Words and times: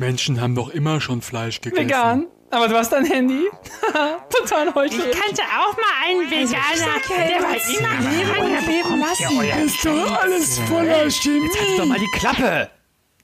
Menschen 0.00 0.40
haben 0.40 0.54
doch 0.54 0.70
immer 0.70 1.00
schon 1.00 1.20
Fleisch 1.20 1.60
gegessen. 1.60 1.84
Vegan. 1.84 2.26
Aber 2.50 2.66
du 2.66 2.74
hast 2.74 2.90
dein 2.90 3.04
Handy. 3.04 3.44
Total 4.30 4.74
heute. 4.74 4.96
Ich 4.96 5.02
kannte 5.02 5.42
auch 5.42 5.76
mal 5.76 5.84
einen 6.04 6.30
Veganer, 6.30 6.98
der 7.08 7.42
war 7.42 7.54
immer 7.54 8.10
Leben 8.10 8.56
und 8.56 8.66
leben 8.66 8.98
lassen. 8.98 9.66
Ist 9.66 9.84
doch 9.84 10.22
alles 10.22 10.58
voller 10.60 11.08
Chemie. 11.10 11.44
Jetzt 11.44 11.60
halt 11.60 11.78
doch 11.78 11.86
mal 11.86 11.98
die 12.00 12.18
Klappe. 12.18 12.70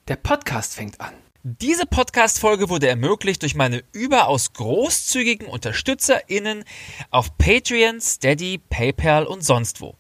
Der 0.07 0.17
Podcast 0.17 0.75
fängt 0.77 1.01
an. 1.01 1.15
Diese 1.43 1.87
Podcast-Folge 1.87 2.69
wurde 2.69 2.89
ermöglicht 2.89 3.43
durch 3.43 3.55
meine 3.55 3.83
überaus 3.93 4.53
großzügigen 4.53 5.49
UnterstützerInnen 5.49 6.65
auf 7.11 7.39
Patreon, 7.39 8.01
Steady, 8.01 8.59
PayPal 8.59 9.27
und 9.27 9.43
sonst 9.43 9.81
wo. 9.81 9.97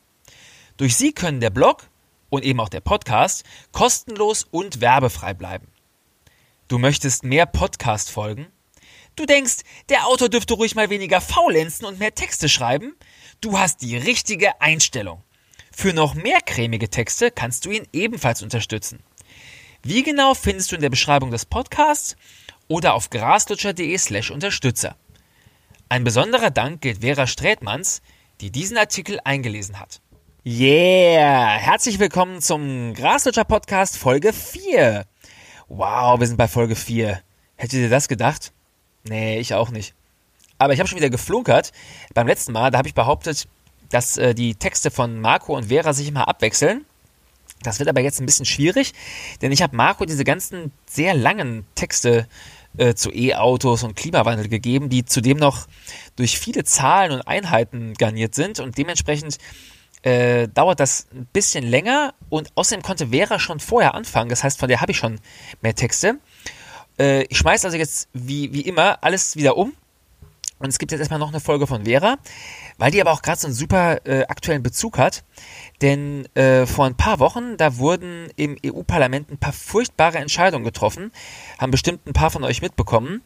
Durch 0.77 0.95
sie 0.95 1.13
können 1.13 1.41
der 1.41 1.51
Blog 1.51 1.85
und 2.29 2.45
eben 2.45 2.61
auch 2.61 2.69
der 2.69 2.81
Podcast 2.81 3.45
kostenlos 3.73 4.47
und 4.51 4.81
werbefrei 4.81 5.33
bleiben. 5.35 5.69
Du 6.69 6.79
möchtest 6.79 7.23
mehr 7.23 7.47
Podcast-Folgen? 7.47 8.49
Du 9.15 9.25
denkst, 9.25 9.59
der 9.89 10.09
Autor 10.09 10.29
dürfte 10.29 10.55
ruhig 10.55 10.75
mal 10.75 10.91
weniger 10.91 11.21
faulenzen 11.21 11.87
und 11.87 12.01
mehr 12.01 12.13
Texte 12.13 12.49
schreiben? 12.49 12.97
Du 13.41 13.57
hast 13.57 13.83
die 13.83 13.97
richtige 13.97 14.61
Einstellung. 14.61 15.23
Für 15.71 15.93
noch 15.93 16.15
mehr 16.15 16.41
cremige 16.45 16.91
Texte 16.91 17.31
kannst 17.31 17.67
du 17.67 17.71
ihn 17.71 17.87
ebenfalls 17.93 18.43
unterstützen. 18.43 18.99
Wie 19.85 20.03
genau 20.03 20.35
findest 20.35 20.73
du 20.73 20.75
in 20.75 20.83
der 20.83 20.91
Beschreibung 20.91 21.31
des 21.31 21.47
Podcasts 21.47 22.17
oder 22.67 22.95
auf 22.95 23.11
graslutscher.de 23.11 23.97
slash 23.97 24.33
Unterstützer. 24.33 24.97
Ein 25.89 26.03
besonderer 26.03 26.51
Dank 26.51 26.81
gilt 26.81 27.03
Vera 27.03 27.29
Strätmanns, 27.29 28.03
die 28.41 28.51
diesen 28.51 28.77
Artikel 28.77 29.21
eingelesen 29.23 29.79
hat. 29.79 30.01
Yeah! 30.45 31.59
Herzlich 31.59 32.01
willkommen 32.01 32.41
zum 32.41 32.93
Graslutscher 32.95 33.45
Podcast 33.45 33.97
Folge 33.97 34.33
4. 34.33 35.07
Wow, 35.69 36.21
wir 36.21 36.27
sind 36.29 36.37
bei 36.37 36.47
Folge 36.47 36.77
4. 36.77 37.21
Hättet 37.57 37.81
ihr 37.81 37.91
das 37.91 38.07
gedacht? 38.07 38.53
Nee, 39.03 39.41
ich 39.41 39.53
auch 39.55 39.71
nicht. 39.71 39.95
Aber 40.59 40.73
ich 40.73 40.79
habe 40.79 40.89
schon 40.89 40.99
wieder 40.99 41.11
geflunkert. 41.11 41.73
Beim 42.15 42.29
letzten 42.29 42.53
Mal, 42.53 42.71
da 42.71 42.79
habe 42.79 42.87
ich 42.87 42.95
behauptet, 42.95 43.49
dass 43.91 44.17
äh, 44.17 44.33
die 44.33 44.55
Texte 44.55 44.93
von 44.93 45.21
Marco 45.21 45.57
und 45.57 45.65
Vera 45.67 45.93
sich 45.93 46.07
immer 46.07 46.29
abwechseln. 46.29 46.85
Das 47.63 47.81
wird 47.81 47.89
aber 47.89 48.01
jetzt 48.01 48.21
ein 48.21 48.27
bisschen 48.27 48.47
schwierig, 48.47 48.93
denn 49.43 49.51
ich 49.51 49.61
habe 49.61 49.75
Marco 49.75 50.05
diese 50.05 50.23
ganzen 50.23 50.71
sehr 50.87 51.15
langen 51.15 51.67
Texte 51.75 52.29
äh, 52.77 52.95
zu 52.95 53.11
E-Autos 53.13 53.83
und 53.83 53.97
Klimawandel 53.97 54.49
gegeben, 54.49 54.89
die 54.89 55.05
zudem 55.05 55.39
noch 55.39 55.67
durch 56.15 56.39
viele 56.39 56.63
Zahlen 56.63 57.11
und 57.11 57.23
Einheiten 57.23 57.95
garniert 57.95 58.37
sind 58.37 58.61
und 58.61 58.79
dementsprechend 58.79 59.39
äh, 60.03 60.49
dauert 60.49 60.81
das 60.81 61.07
ein 61.13 61.27
bisschen 61.33 61.65
länger 61.65 62.15
und 62.29 62.53
außerdem 62.55 62.83
konnte 62.83 63.09
Vera 63.09 63.39
schon 63.39 63.61
vorher 63.61 63.95
anfangen, 63.95 64.31
das 64.31 64.45
heißt, 64.45 64.59
von 64.59 64.69
der 64.69 64.81
habe 64.81 64.93
ich 64.93 64.99
schon 64.99 65.21
mehr 65.63 65.75
Texte. 65.75 66.19
Äh, 66.99 67.25
ich 67.25 67.39
schmeiße 67.39 67.67
also 67.67 67.77
jetzt 67.77 68.09
wie, 68.13 68.53
wie 68.53 68.63
immer 68.63 69.03
alles 69.03 69.37
wieder 69.37 69.57
um 69.57 69.73
und 70.59 70.69
es 70.69 70.79
gibt 70.79 70.91
jetzt 70.93 71.01
erstmal 71.01 71.19
noch 71.19 71.29
eine 71.29 71.41
Folge 71.41 71.67
von 71.67 71.85
Vera, 71.85 72.17
weil 72.79 72.91
die 72.91 73.01
aber 73.01 73.13
auch 73.13 73.21
gerade 73.21 73.39
so 73.39 73.47
einen 73.47 73.55
super 73.55 74.07
äh, 74.07 74.25
aktuellen 74.27 74.63
Bezug 74.63 74.97
hat. 74.97 75.23
Denn 75.83 76.27
äh, 76.35 76.65
vor 76.65 76.87
ein 76.87 76.97
paar 76.97 77.19
Wochen, 77.19 77.59
da 77.59 77.77
wurden 77.77 78.29
im 78.37 78.57
EU-Parlament 78.65 79.31
ein 79.31 79.37
paar 79.37 79.53
furchtbare 79.53 80.17
Entscheidungen 80.17 80.65
getroffen. 80.65 81.13
Haben 81.59 81.73
bestimmt 81.73 82.07
ein 82.07 82.15
paar 82.15 82.31
von 82.31 82.43
euch 82.43 82.63
mitbekommen. 82.63 83.23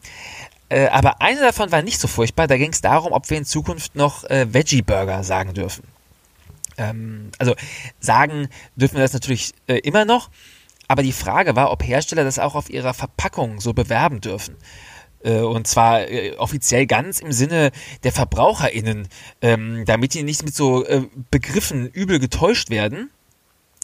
Äh, 0.67 0.87
aber 0.87 1.21
eine 1.21 1.39
davon 1.39 1.71
war 1.71 1.81
nicht 1.81 2.01
so 2.01 2.09
furchtbar. 2.09 2.47
Da 2.47 2.57
ging 2.57 2.73
es 2.73 2.81
darum, 2.81 3.13
ob 3.13 3.29
wir 3.29 3.37
in 3.37 3.45
Zukunft 3.45 3.95
noch 3.95 4.25
äh, 4.25 4.53
Veggie-Burger 4.53 5.23
sagen 5.23 5.53
dürfen. 5.53 5.83
Ähm, 6.81 7.31
also 7.37 7.55
sagen 7.99 8.47
dürfen 8.75 8.95
wir 8.95 9.03
das 9.03 9.13
natürlich 9.13 9.53
äh, 9.67 9.77
immer 9.79 10.05
noch. 10.05 10.29
Aber 10.87 11.03
die 11.03 11.13
Frage 11.13 11.55
war, 11.55 11.71
ob 11.71 11.83
Hersteller 11.83 12.25
das 12.25 12.39
auch 12.39 12.55
auf 12.55 12.69
ihrer 12.69 12.93
Verpackung 12.93 13.61
so 13.61 13.73
bewerben 13.73 14.19
dürfen. 14.19 14.57
Äh, 15.23 15.39
und 15.39 15.67
zwar 15.67 16.07
äh, 16.09 16.35
offiziell 16.37 16.85
ganz 16.85 17.19
im 17.19 17.31
Sinne 17.31 17.71
der 18.03 18.11
VerbraucherInnen, 18.11 19.07
ähm, 19.41 19.85
damit 19.85 20.13
die 20.13 20.23
nicht 20.23 20.43
mit 20.43 20.55
so 20.55 20.85
äh, 20.85 21.03
Begriffen 21.29 21.87
übel 21.87 22.19
getäuscht 22.19 22.69
werden. 22.69 23.09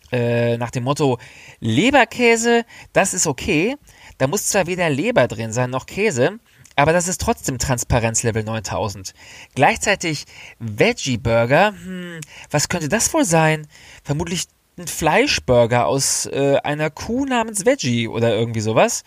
Nach 0.09 0.71
dem 0.71 0.85
Motto, 0.85 1.19
Leberkäse, 1.59 2.63
das 2.93 3.13
ist 3.13 3.27
okay. 3.27 3.75
Da 4.17 4.27
muss 4.27 4.47
zwar 4.47 4.65
weder 4.65 4.89
Leber 4.89 5.27
drin 5.27 5.51
sein 5.51 5.69
noch 5.69 5.85
Käse, 5.85 6.39
aber 6.77 6.93
das 6.93 7.07
ist 7.07 7.19
trotzdem 7.19 7.57
Transparenzlevel 7.57 8.43
9000. 8.43 9.13
Gleichzeitig 9.55 10.25
Veggie 10.59 11.17
Burger, 11.17 11.73
hm, 11.83 12.19
was 12.51 12.69
könnte 12.69 12.87
das 12.87 13.13
wohl 13.13 13.25
sein? 13.25 13.67
Vermutlich 14.03 14.45
ein 14.77 14.87
Fleischburger 14.87 15.87
aus 15.87 16.27
äh, 16.27 16.57
einer 16.63 16.91
Kuh 16.91 17.25
namens 17.25 17.65
Veggie 17.65 18.07
oder 18.07 18.35
irgendwie 18.35 18.61
sowas. 18.61 19.03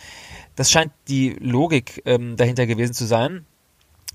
Das 0.56 0.70
scheint 0.70 0.92
die 1.06 1.30
Logik 1.38 2.02
ähm, 2.06 2.36
dahinter 2.36 2.66
gewesen 2.66 2.92
zu 2.92 3.06
sein. 3.06 3.46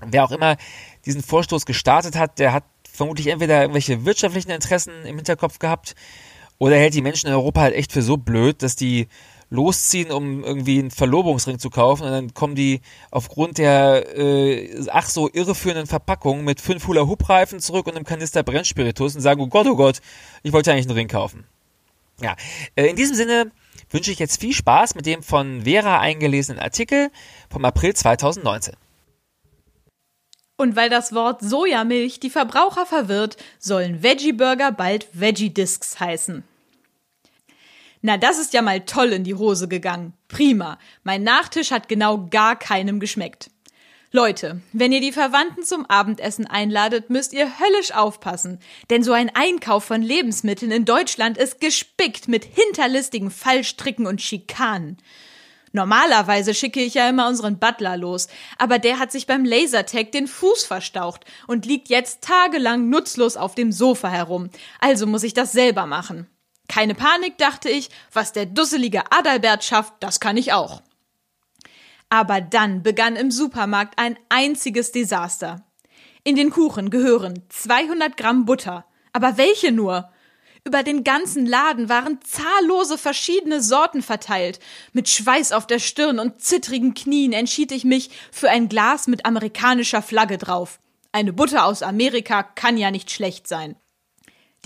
Wer 0.04 0.24
auch 0.24 0.32
immer 0.32 0.58
diesen 1.06 1.22
Vorstoß 1.22 1.64
gestartet 1.64 2.14
hat, 2.14 2.38
der 2.38 2.52
hat 2.52 2.64
vermutlich 2.92 3.28
entweder 3.28 3.62
irgendwelche 3.62 4.04
wirtschaftlichen 4.04 4.50
Interessen 4.50 4.92
im 5.06 5.16
Hinterkopf 5.16 5.58
gehabt 5.58 5.94
oder 6.58 6.76
hält 6.76 6.92
die 6.92 7.02
Menschen 7.02 7.28
in 7.28 7.32
Europa 7.32 7.62
halt 7.62 7.74
echt 7.74 7.92
für 7.92 8.02
so 8.02 8.18
blöd, 8.18 8.62
dass 8.62 8.76
die 8.76 9.08
losziehen, 9.48 10.10
um 10.10 10.42
irgendwie 10.44 10.78
einen 10.78 10.90
Verlobungsring 10.90 11.58
zu 11.58 11.70
kaufen 11.70 12.04
und 12.04 12.10
dann 12.10 12.34
kommen 12.34 12.54
die 12.54 12.80
aufgrund 13.10 13.58
der 13.58 14.16
äh, 14.16 14.86
ach 14.90 15.08
so 15.08 15.30
irreführenden 15.32 15.86
Verpackung 15.86 16.44
mit 16.44 16.60
fünf 16.60 16.86
Hula-Hoop-Reifen 16.86 17.60
zurück 17.60 17.86
und 17.86 17.94
einem 17.94 18.04
Kanister 18.04 18.42
Brennspiritus 18.42 19.14
und 19.14 19.20
sagen, 19.20 19.40
oh 19.40 19.46
Gott, 19.46 19.66
oh 19.66 19.76
Gott, 19.76 20.00
ich 20.42 20.52
wollte 20.52 20.72
eigentlich 20.72 20.86
einen 20.86 20.96
Ring 20.96 21.08
kaufen. 21.08 21.44
Ja, 22.20 22.34
äh, 22.74 22.86
in 22.86 22.96
diesem 22.96 23.14
Sinne 23.14 23.52
wünsche 23.90 24.10
ich 24.10 24.18
jetzt 24.18 24.40
viel 24.40 24.52
Spaß 24.52 24.94
mit 24.94 25.06
dem 25.06 25.22
von 25.22 25.62
Vera 25.62 26.00
eingelesenen 26.00 26.60
Artikel 26.60 27.10
vom 27.50 27.64
April 27.64 27.94
2019. 27.94 28.74
Und 30.58 30.74
weil 30.74 30.88
das 30.88 31.14
Wort 31.14 31.42
Sojamilch 31.42 32.18
die 32.18 32.30
Verbraucher 32.30 32.86
verwirrt, 32.86 33.36
sollen 33.58 34.02
Veggie 34.02 34.32
Burger 34.32 34.72
bald 34.72 35.06
Veggie 35.12 35.50
Discs 35.50 36.00
heißen. 36.00 36.44
Na, 38.06 38.16
das 38.16 38.38
ist 38.38 38.52
ja 38.54 38.62
mal 38.62 38.82
toll 38.82 39.12
in 39.12 39.24
die 39.24 39.34
Hose 39.34 39.66
gegangen. 39.66 40.12
Prima. 40.28 40.78
Mein 41.02 41.24
Nachtisch 41.24 41.72
hat 41.72 41.88
genau 41.88 42.28
gar 42.30 42.56
keinem 42.56 43.00
geschmeckt. 43.00 43.50
Leute, 44.12 44.60
wenn 44.72 44.92
ihr 44.92 45.00
die 45.00 45.10
Verwandten 45.10 45.64
zum 45.64 45.84
Abendessen 45.86 46.46
einladet, 46.46 47.10
müsst 47.10 47.32
ihr 47.32 47.58
höllisch 47.58 47.90
aufpassen, 47.90 48.60
denn 48.90 49.02
so 49.02 49.10
ein 49.10 49.34
Einkauf 49.34 49.82
von 49.82 50.02
Lebensmitteln 50.02 50.70
in 50.70 50.84
Deutschland 50.84 51.36
ist 51.36 51.60
gespickt 51.60 52.28
mit 52.28 52.44
hinterlistigen 52.44 53.32
Fallstricken 53.32 54.06
und 54.06 54.22
Schikanen. 54.22 54.98
Normalerweise 55.72 56.54
schicke 56.54 56.80
ich 56.80 56.94
ja 56.94 57.08
immer 57.08 57.26
unseren 57.26 57.58
Butler 57.58 57.96
los, 57.96 58.28
aber 58.56 58.78
der 58.78 59.00
hat 59.00 59.10
sich 59.10 59.26
beim 59.26 59.44
Lasertag 59.44 60.12
den 60.12 60.28
Fuß 60.28 60.62
verstaucht 60.62 61.24
und 61.48 61.66
liegt 61.66 61.88
jetzt 61.88 62.22
tagelang 62.22 62.88
nutzlos 62.88 63.36
auf 63.36 63.56
dem 63.56 63.72
Sofa 63.72 64.08
herum. 64.08 64.48
Also 64.78 65.08
muss 65.08 65.24
ich 65.24 65.34
das 65.34 65.50
selber 65.50 65.86
machen. 65.86 66.28
Keine 66.68 66.94
Panik, 66.94 67.38
dachte 67.38 67.68
ich, 67.68 67.90
was 68.12 68.32
der 68.32 68.46
dusselige 68.46 69.10
Adalbert 69.12 69.64
schafft, 69.64 69.94
das 70.00 70.20
kann 70.20 70.36
ich 70.36 70.52
auch. 70.52 70.82
Aber 72.08 72.40
dann 72.40 72.82
begann 72.82 73.16
im 73.16 73.30
Supermarkt 73.30 73.98
ein 73.98 74.18
einziges 74.28 74.92
Desaster. 74.92 75.64
In 76.24 76.36
den 76.36 76.50
Kuchen 76.50 76.90
gehören 76.90 77.44
200 77.48 78.16
Gramm 78.16 78.46
Butter. 78.46 78.84
Aber 79.12 79.36
welche 79.36 79.72
nur? 79.72 80.10
Über 80.64 80.82
den 80.82 81.04
ganzen 81.04 81.46
Laden 81.46 81.88
waren 81.88 82.18
zahllose 82.22 82.98
verschiedene 82.98 83.62
Sorten 83.62 84.02
verteilt. 84.02 84.58
Mit 84.92 85.08
Schweiß 85.08 85.52
auf 85.52 85.68
der 85.68 85.78
Stirn 85.78 86.18
und 86.18 86.42
zittrigen 86.42 86.94
Knien 86.94 87.32
entschied 87.32 87.70
ich 87.70 87.84
mich 87.84 88.10
für 88.32 88.50
ein 88.50 88.68
Glas 88.68 89.06
mit 89.06 89.24
amerikanischer 89.24 90.02
Flagge 90.02 90.38
drauf. 90.38 90.80
Eine 91.12 91.32
Butter 91.32 91.64
aus 91.64 91.82
Amerika 91.82 92.42
kann 92.42 92.76
ja 92.76 92.90
nicht 92.90 93.12
schlecht 93.12 93.46
sein. 93.46 93.76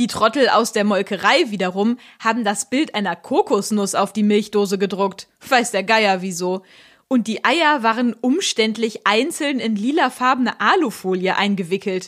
Die 0.00 0.06
Trottel 0.06 0.48
aus 0.48 0.72
der 0.72 0.84
Molkerei 0.84 1.50
wiederum 1.50 1.98
haben 2.20 2.42
das 2.42 2.70
Bild 2.70 2.94
einer 2.94 3.16
Kokosnuss 3.16 3.94
auf 3.94 4.14
die 4.14 4.22
Milchdose 4.22 4.78
gedruckt. 4.78 5.28
Weiß 5.46 5.72
der 5.72 5.82
Geier 5.82 6.22
wieso. 6.22 6.62
Und 7.06 7.26
die 7.26 7.44
Eier 7.44 7.82
waren 7.82 8.14
umständlich 8.14 9.06
einzeln 9.06 9.60
in 9.60 9.76
lilafarbene 9.76 10.58
Alufolie 10.58 11.36
eingewickelt. 11.36 12.06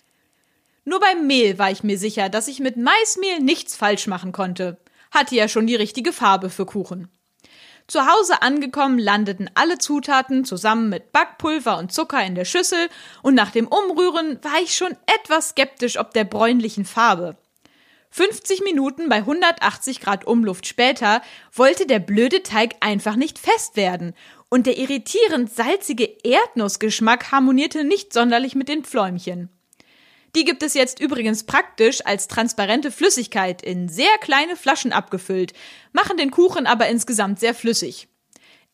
Nur 0.87 1.01
beim 1.01 1.27
Mehl 1.27 1.59
war 1.59 1.71
ich 1.71 1.83
mir 1.83 1.99
sicher, 1.99 2.31
dass 2.31 2.49
ich 2.49 2.61
mit 2.61 2.79
Maismehl 2.79 3.41
nichts 3.41 3.77
falsch 3.77 4.07
machen 4.07 4.33
konnte. 4.33 4.79
Hatte 5.11 5.35
ja 5.35 5.47
schon 5.47 5.67
die 5.67 5.77
richtige 5.77 6.15
Farbe 6.15 6.49
für 6.49 6.65
Kuchen. 6.65 7.11
Zu 7.89 8.07
Hause 8.07 8.41
angekommen 8.41 8.99
landeten 8.99 9.51
alle 9.53 9.77
Zutaten 9.77 10.47
zusammen 10.47 10.89
mit 10.89 11.13
Backpulver 11.13 11.77
und 11.77 11.93
Zucker 11.93 12.25
in 12.25 12.37
der 12.37 12.47
Schüssel 12.47 12.89
und 13.21 13.35
nach 13.35 13.51
dem 13.51 13.69
Umrühren 13.69 14.43
war 14.43 14.63
ich 14.63 14.75
schon 14.75 14.97
etwas 15.05 15.51
skeptisch 15.51 15.99
ob 15.99 16.15
der 16.15 16.25
bräunlichen 16.25 16.87
Farbe. 16.87 17.37
50 18.13 18.63
Minuten 18.63 19.09
bei 19.09 19.17
180 19.17 20.01
Grad 20.01 20.27
Umluft 20.27 20.67
später 20.67 21.23
wollte 21.51 21.87
der 21.87 21.99
blöde 21.99 22.43
Teig 22.43 22.77
einfach 22.81 23.17
nicht 23.17 23.39
fest 23.39 23.75
werden 23.75 24.13
und 24.51 24.67
der 24.67 24.77
irritierend 24.77 25.51
salzige 25.51 26.05
Erdnussgeschmack 26.23 27.33
harmonierte 27.33 27.85
nicht 27.85 28.13
sonderlich 28.13 28.55
mit 28.55 28.69
den 28.69 28.85
Pfläumchen. 28.85 29.49
Die 30.37 30.45
gibt 30.45 30.63
es 30.63 30.75
jetzt 30.75 31.01
übrigens 31.01 31.45
praktisch 31.45 32.05
als 32.05 32.29
transparente 32.29 32.91
Flüssigkeit 32.91 33.63
in 33.63 33.89
sehr 33.89 34.19
kleine 34.21 34.57
Flaschen 34.57 34.93
abgefüllt, 34.93 35.55
machen 35.93 36.19
den 36.19 36.31
Kuchen 36.31 36.67
aber 36.67 36.89
insgesamt 36.89 37.41
sehr 37.41 37.55
flüssig. 37.55 38.09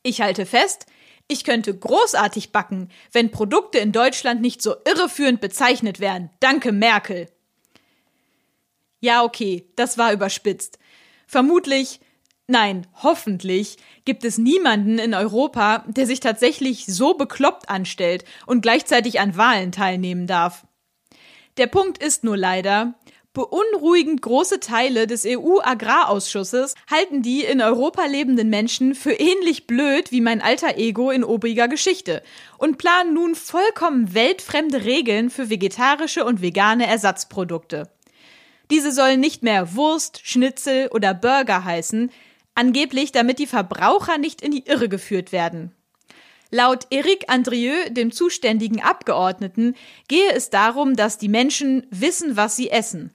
Ich 0.02 0.20
halte 0.20 0.46
fest, 0.46 0.87
ich 1.29 1.44
könnte 1.44 1.76
großartig 1.76 2.50
backen, 2.50 2.90
wenn 3.12 3.31
Produkte 3.31 3.79
in 3.79 3.93
Deutschland 3.93 4.40
nicht 4.40 4.62
so 4.62 4.75
irreführend 4.85 5.40
bezeichnet 5.40 6.00
wären. 6.00 6.31
Danke, 6.40 6.73
Merkel. 6.73 7.29
Ja, 9.00 9.23
okay, 9.23 9.69
das 9.77 9.99
war 9.99 10.12
überspitzt. 10.12 10.79
Vermutlich, 11.27 12.00
nein, 12.47 12.87
hoffentlich 13.03 13.77
gibt 14.05 14.25
es 14.25 14.39
niemanden 14.39 14.99
in 14.99 15.15
Europa, 15.15 15.85
der 15.87 16.06
sich 16.06 16.21
tatsächlich 16.21 16.87
so 16.87 17.15
bekloppt 17.15 17.69
anstellt 17.69 18.25
und 18.47 18.62
gleichzeitig 18.62 19.21
an 19.21 19.37
Wahlen 19.37 19.73
teilnehmen 19.73 20.27
darf. 20.27 20.67
Der 21.59 21.67
Punkt 21.67 21.99
ist 21.99 22.25
nur 22.25 22.37
leider, 22.37 22.95
beunruhigend 23.35 24.23
große 24.23 24.59
Teile 24.59 25.06
des 25.06 25.25
EU-Agrarausschusses 25.25 26.75
halten 26.91 27.23
die 27.23 27.45
in 27.45 27.61
Europa 27.61 28.05
lebenden 28.05 28.49
Menschen 28.49 28.95
für 28.97 29.12
ähnlich 29.12 29.67
blöd 29.67 30.11
wie 30.11 30.21
mein 30.21 30.41
alter 30.41 30.77
Ego 30.77 31.11
in 31.11 31.23
obiger 31.23 31.69
Geschichte 31.69 32.23
und 32.59 32.79
planen 32.79 33.15
nun 33.15 33.37
vollkommen 33.37 34.15
weltfremde 34.15 34.85
Regeln 34.85 35.31
für 35.31 35.50
vegetarische 35.50 36.25
und 36.25 36.43
vegane 36.43 36.87
Ersatzprodukte. 36.87 37.91
Diese 38.70 38.93
sollen 38.93 39.20
nicht 39.20 39.43
mehr 39.43 39.75
Wurst, 39.75 40.20
Schnitzel 40.25 40.88
oder 40.88 41.15
Burger 41.15 41.65
heißen, 41.65 42.11
angeblich 42.55 43.12
damit 43.12 43.38
die 43.38 43.47
Verbraucher 43.47 44.19
nicht 44.19 44.43
in 44.43 44.50
die 44.50 44.67
Irre 44.67 44.88
geführt 44.88 45.32
werden. 45.32 45.73
Laut 46.50 46.87
Eric 46.91 47.25
Andrieux, 47.29 47.91
dem 47.91 48.11
zuständigen 48.11 48.82
Abgeordneten, 48.82 49.76
gehe 50.09 50.32
es 50.32 50.50
darum, 50.50 50.97
dass 50.97 51.19
die 51.19 51.29
Menschen 51.29 51.87
wissen, 51.91 52.37
was 52.37 52.56
sie 52.56 52.70
essen. 52.70 53.12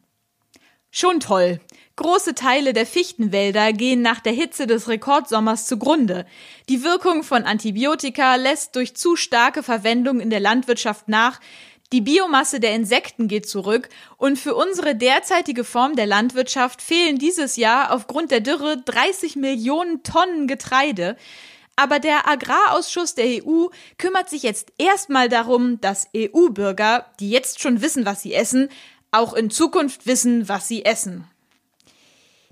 Schon 0.91 1.19
toll. 1.19 1.59
Große 1.95 2.35
Teile 2.35 2.73
der 2.73 2.85
Fichtenwälder 2.85 3.73
gehen 3.73 4.03
nach 4.03 4.19
der 4.19 4.33
Hitze 4.33 4.67
des 4.67 4.87
Rekordsommers 4.87 5.65
zugrunde. 5.65 6.25
Die 6.69 6.83
Wirkung 6.83 7.23
von 7.23 7.43
Antibiotika 7.43 8.35
lässt 8.35 8.75
durch 8.75 8.95
zu 8.95 9.15
starke 9.15 9.63
Verwendung 9.63 10.19
in 10.19 10.29
der 10.29 10.39
Landwirtschaft 10.39 11.07
nach, 11.07 11.39
die 11.93 12.01
Biomasse 12.01 12.59
der 12.59 12.73
Insekten 12.73 13.27
geht 13.27 13.47
zurück 13.47 13.87
und 14.17 14.39
für 14.39 14.55
unsere 14.55 14.95
derzeitige 14.95 15.63
Form 15.63 15.95
der 15.95 16.07
Landwirtschaft 16.07 16.81
fehlen 16.81 17.19
dieses 17.19 17.55
Jahr 17.55 17.91
aufgrund 17.93 18.31
der 18.31 18.39
Dürre 18.39 18.81
30 18.83 19.35
Millionen 19.35 20.01
Tonnen 20.01 20.47
Getreide. 20.47 21.15
Aber 21.75 21.99
der 21.99 22.27
Agrarausschuss 22.27 23.13
der 23.13 23.45
EU 23.45 23.67
kümmert 23.99 24.27
sich 24.27 24.41
jetzt 24.41 24.73
erstmal 24.79 25.29
darum, 25.29 25.79
dass 25.81 26.07
EU-Bürger, 26.17 27.05
die 27.19 27.29
jetzt 27.29 27.61
schon 27.61 27.83
wissen, 27.83 28.07
was 28.07 28.23
sie 28.23 28.33
essen, 28.33 28.69
auch 29.11 29.35
in 29.35 29.51
Zukunft 29.51 30.07
wissen, 30.07 30.49
was 30.49 30.67
sie 30.67 30.85
essen. 30.85 31.27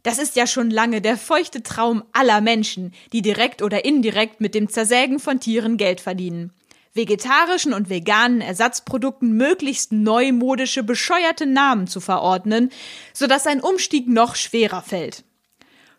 Das 0.04 0.20
ist 0.20 0.36
ja 0.36 0.46
schon 0.46 0.70
lange 0.70 1.02
der 1.02 1.18
feuchte 1.18 1.64
Traum 1.64 2.04
aller 2.14 2.42
Menschen, 2.42 2.94
die 3.12 3.24
direkt 3.24 3.64
oder 3.64 3.86
indirekt 3.86 4.40
mit 4.40 4.54
dem 4.54 4.70
Zersägen 4.70 5.18
von 5.18 5.40
Tieren 5.40 5.78
Geld 5.78 6.00
verdienen 6.00 6.54
vegetarischen 6.94 7.74
und 7.74 7.90
veganen 7.90 8.42
Ersatzprodukten 8.42 9.34
möglichst 9.34 9.92
neumodische, 9.92 10.84
bescheuerte 10.84 11.46
Namen 11.46 11.88
zu 11.88 12.00
verordnen, 12.00 12.70
sodass 13.14 13.48
ein 13.48 13.62
Umstieg 13.62 14.08
noch 14.08 14.36
schwerer 14.36 14.82
fällt. 14.82 15.24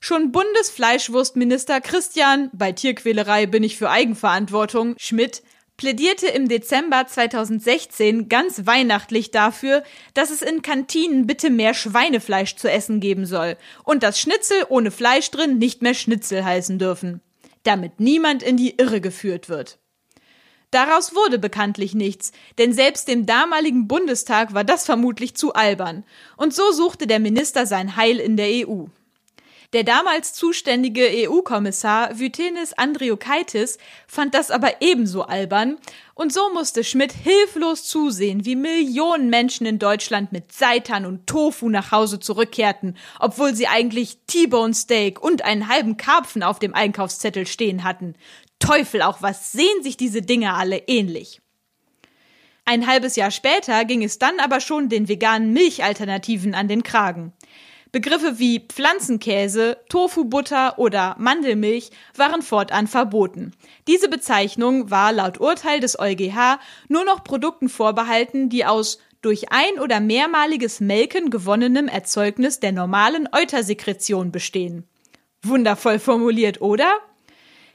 Schon 0.00 0.32
Bundesfleischwurstminister 0.32 1.80
Christian, 1.80 2.50
bei 2.52 2.72
Tierquälerei 2.72 3.46
bin 3.46 3.62
ich 3.62 3.76
für 3.76 3.88
Eigenverantwortung, 3.88 4.96
Schmidt, 4.98 5.42
plädierte 5.76 6.26
im 6.26 6.48
Dezember 6.48 7.06
2016 7.06 8.28
ganz 8.28 8.66
weihnachtlich 8.66 9.30
dafür, 9.30 9.82
dass 10.14 10.30
es 10.30 10.42
in 10.42 10.62
Kantinen 10.62 11.26
bitte 11.26 11.50
mehr 11.50 11.74
Schweinefleisch 11.74 12.56
zu 12.56 12.70
essen 12.70 13.00
geben 13.00 13.26
soll 13.26 13.56
und 13.84 14.02
dass 14.02 14.20
Schnitzel 14.20 14.64
ohne 14.68 14.90
Fleisch 14.90 15.30
drin 15.30 15.58
nicht 15.58 15.82
mehr 15.82 15.94
Schnitzel 15.94 16.44
heißen 16.44 16.78
dürfen, 16.78 17.20
damit 17.62 18.00
niemand 18.00 18.42
in 18.42 18.56
die 18.56 18.76
Irre 18.76 19.00
geführt 19.00 19.48
wird. 19.48 19.78
Daraus 20.72 21.14
wurde 21.14 21.38
bekanntlich 21.38 21.94
nichts, 21.94 22.32
denn 22.56 22.72
selbst 22.72 23.06
dem 23.06 23.26
damaligen 23.26 23.86
Bundestag 23.88 24.54
war 24.54 24.64
das 24.64 24.86
vermutlich 24.86 25.36
zu 25.36 25.52
albern, 25.52 26.02
und 26.38 26.54
so 26.54 26.72
suchte 26.72 27.06
der 27.06 27.20
Minister 27.20 27.66
sein 27.66 27.94
Heil 27.94 28.18
in 28.18 28.38
der 28.38 28.66
EU. 28.66 28.86
Der 29.74 29.84
damals 29.84 30.32
zuständige 30.32 31.08
EU-Kommissar 31.10 32.18
Vytenis 32.18 32.72
Andriukaitis 32.72 33.78
fand 34.06 34.34
das 34.34 34.50
aber 34.50 34.80
ebenso 34.80 35.22
albern, 35.22 35.76
und 36.14 36.32
so 36.32 36.52
musste 36.54 36.84
Schmidt 36.84 37.12
hilflos 37.12 37.84
zusehen, 37.84 38.46
wie 38.46 38.56
Millionen 38.56 39.28
Menschen 39.28 39.66
in 39.66 39.78
Deutschland 39.78 40.32
mit 40.32 40.52
Seitan 40.52 41.04
und 41.04 41.26
Tofu 41.26 41.68
nach 41.68 41.90
Hause 41.90 42.18
zurückkehrten, 42.18 42.96
obwohl 43.20 43.54
sie 43.54 43.66
eigentlich 43.66 44.18
T-Bone 44.26 44.74
Steak 44.74 45.22
und 45.22 45.42
einen 45.42 45.68
halben 45.68 45.98
Karpfen 45.98 46.42
auf 46.42 46.58
dem 46.58 46.74
Einkaufszettel 46.74 47.46
stehen 47.46 47.84
hatten. 47.84 48.14
Teufel 48.62 49.02
auch, 49.02 49.22
was 49.22 49.52
sehen 49.52 49.82
sich 49.82 49.96
diese 49.96 50.22
Dinge 50.22 50.54
alle 50.54 50.78
ähnlich? 50.86 51.40
Ein 52.64 52.86
halbes 52.86 53.16
Jahr 53.16 53.32
später 53.32 53.84
ging 53.84 54.04
es 54.04 54.18
dann 54.18 54.38
aber 54.38 54.60
schon 54.60 54.88
den 54.88 55.08
veganen 55.08 55.52
Milchalternativen 55.52 56.54
an 56.54 56.68
den 56.68 56.84
Kragen. 56.84 57.32
Begriffe 57.90 58.38
wie 58.38 58.60
Pflanzenkäse, 58.60 59.78
Tofubutter 59.88 60.78
oder 60.78 61.16
Mandelmilch 61.18 61.90
waren 62.16 62.40
fortan 62.40 62.86
verboten. 62.86 63.52
Diese 63.88 64.08
Bezeichnung 64.08 64.90
war 64.90 65.12
laut 65.12 65.40
Urteil 65.40 65.80
des 65.80 65.98
EuGH 65.98 66.58
nur 66.88 67.04
noch 67.04 67.24
Produkten 67.24 67.68
vorbehalten, 67.68 68.48
die 68.48 68.64
aus 68.64 68.98
durch 69.22 69.52
ein- 69.52 69.80
oder 69.80 70.00
mehrmaliges 70.00 70.80
Melken 70.80 71.30
gewonnenem 71.30 71.88
Erzeugnis 71.88 72.60
der 72.60 72.72
normalen 72.72 73.28
Eutersekretion 73.32 74.32
bestehen. 74.32 74.88
Wundervoll 75.42 75.98
formuliert, 75.98 76.60
oder? 76.60 77.00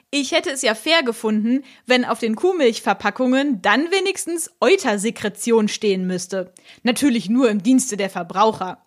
Ich 0.09 0.31
hätte 0.31 0.51
es 0.51 0.61
ja 0.61 0.73
fair 0.73 1.03
gefunden, 1.03 1.65
wenn 1.85 2.05
auf 2.05 2.19
den 2.19 2.37
Kuhmilchverpackungen 2.37 3.61
dann 3.61 3.91
wenigstens 3.91 4.49
Eutersekretion 4.61 5.67
stehen 5.67 6.07
müsste. 6.07 6.53
Natürlich 6.83 7.27
nur 7.27 7.49
im 7.49 7.61
Dienste 7.61 7.97
der 7.97 8.09
Verbraucher. 8.09 8.85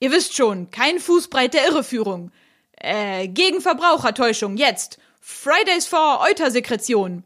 Ihr 0.00 0.10
wisst 0.12 0.34
schon, 0.34 0.70
kein 0.70 0.98
Fußbreit 0.98 1.52
der 1.52 1.66
Irreführung. 1.66 2.32
Äh, 2.80 3.28
gegen 3.28 3.60
Verbrauchertäuschung, 3.60 4.56
jetzt. 4.56 4.98
Fridays 5.20 5.86
for 5.86 6.22
Eutersekretion. 6.22 7.22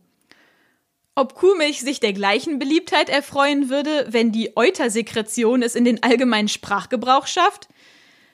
Ob 1.14 1.34
Kuhmilch 1.34 1.80
sich 1.80 2.00
der 2.00 2.12
gleichen 2.12 2.58
Beliebtheit 2.58 3.08
erfreuen 3.08 3.70
würde, 3.70 4.06
wenn 4.10 4.32
die 4.32 4.56
Eutersekretion 4.56 5.62
es 5.62 5.76
in 5.76 5.84
den 5.84 6.02
allgemeinen 6.02 6.48
Sprachgebrauch 6.48 7.28
schafft? 7.28 7.68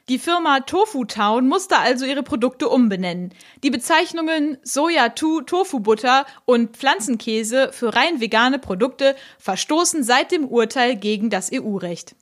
Die 0.09 0.19
Firma 0.19 0.61
Tofu 0.61 1.05
Town 1.05 1.47
musste 1.47 1.79
also 1.79 2.05
ihre 2.05 2.25
Produkte 2.25 2.69
umbenennen. 2.69 3.33
Die 3.63 3.71
Bezeichnungen 3.71 4.59
Soja 4.65 5.11
Tu 5.11 5.43
Tofu 5.43 5.79
Butter 5.79 6.27
und 6.45 6.77
Pflanzenkäse 6.77 7.71
für 7.73 7.95
rein 7.95 8.21
vegane 8.21 8.59
Produkte 8.59 9.15
verstoßen 9.39 10.03
seit 10.03 10.33
dem 10.33 10.45
Urteil 10.49 10.97
gegen 10.97 11.31
das 11.31 11.51
EU-Recht. 11.55 12.17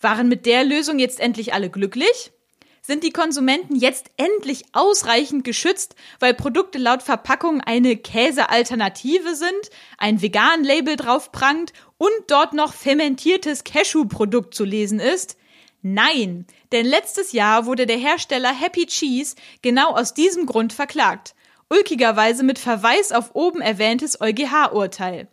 Waren 0.00 0.28
mit 0.28 0.46
der 0.46 0.64
Lösung 0.64 0.98
jetzt 0.98 1.20
endlich 1.20 1.52
alle 1.52 1.68
glücklich? 1.68 2.32
Sind 2.80 3.04
die 3.04 3.12
Konsumenten 3.12 3.76
jetzt 3.76 4.10
endlich 4.16 4.64
ausreichend 4.72 5.44
geschützt, 5.44 5.94
weil 6.18 6.32
Produkte 6.32 6.78
laut 6.78 7.02
Verpackung 7.02 7.60
eine 7.60 7.98
Käsealternative 7.98 9.34
sind, 9.34 9.70
ein 9.98 10.22
vegan 10.22 10.64
Label 10.64 10.96
drauf 10.96 11.30
prangt 11.30 11.74
und 11.98 12.10
dort 12.28 12.54
noch 12.54 12.72
fermentiertes 12.72 13.64
Cashew-Produkt 13.64 14.54
zu 14.54 14.64
lesen 14.64 14.98
ist? 14.98 15.36
Nein, 15.82 16.46
denn 16.72 16.84
letztes 16.84 17.32
Jahr 17.32 17.66
wurde 17.66 17.86
der 17.86 17.96
Hersteller 17.96 18.52
Happy 18.52 18.86
Cheese 18.86 19.36
genau 19.62 19.94
aus 19.94 20.14
diesem 20.14 20.46
Grund 20.46 20.72
verklagt. 20.72 21.34
Ulkigerweise 21.70 22.42
mit 22.42 22.58
Verweis 22.58 23.12
auf 23.12 23.34
oben 23.34 23.60
erwähntes 23.60 24.20
EuGH-Urteil. 24.20 25.28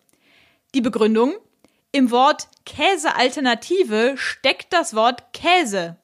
Die 0.74 0.82
Begründung? 0.82 1.34
Im 1.92 2.12
Wort 2.12 2.48
Käsealternative 2.66 4.14
steckt 4.18 4.72
das 4.72 4.96
Wort 4.96 5.34
Käse. 5.34 5.98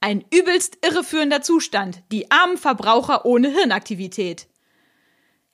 Ein 0.00 0.24
übelst 0.32 0.78
irreführender 0.84 1.42
Zustand, 1.42 2.02
die 2.10 2.30
armen 2.30 2.56
Verbraucher 2.56 3.24
ohne 3.26 3.48
Hirnaktivität. 3.48 4.46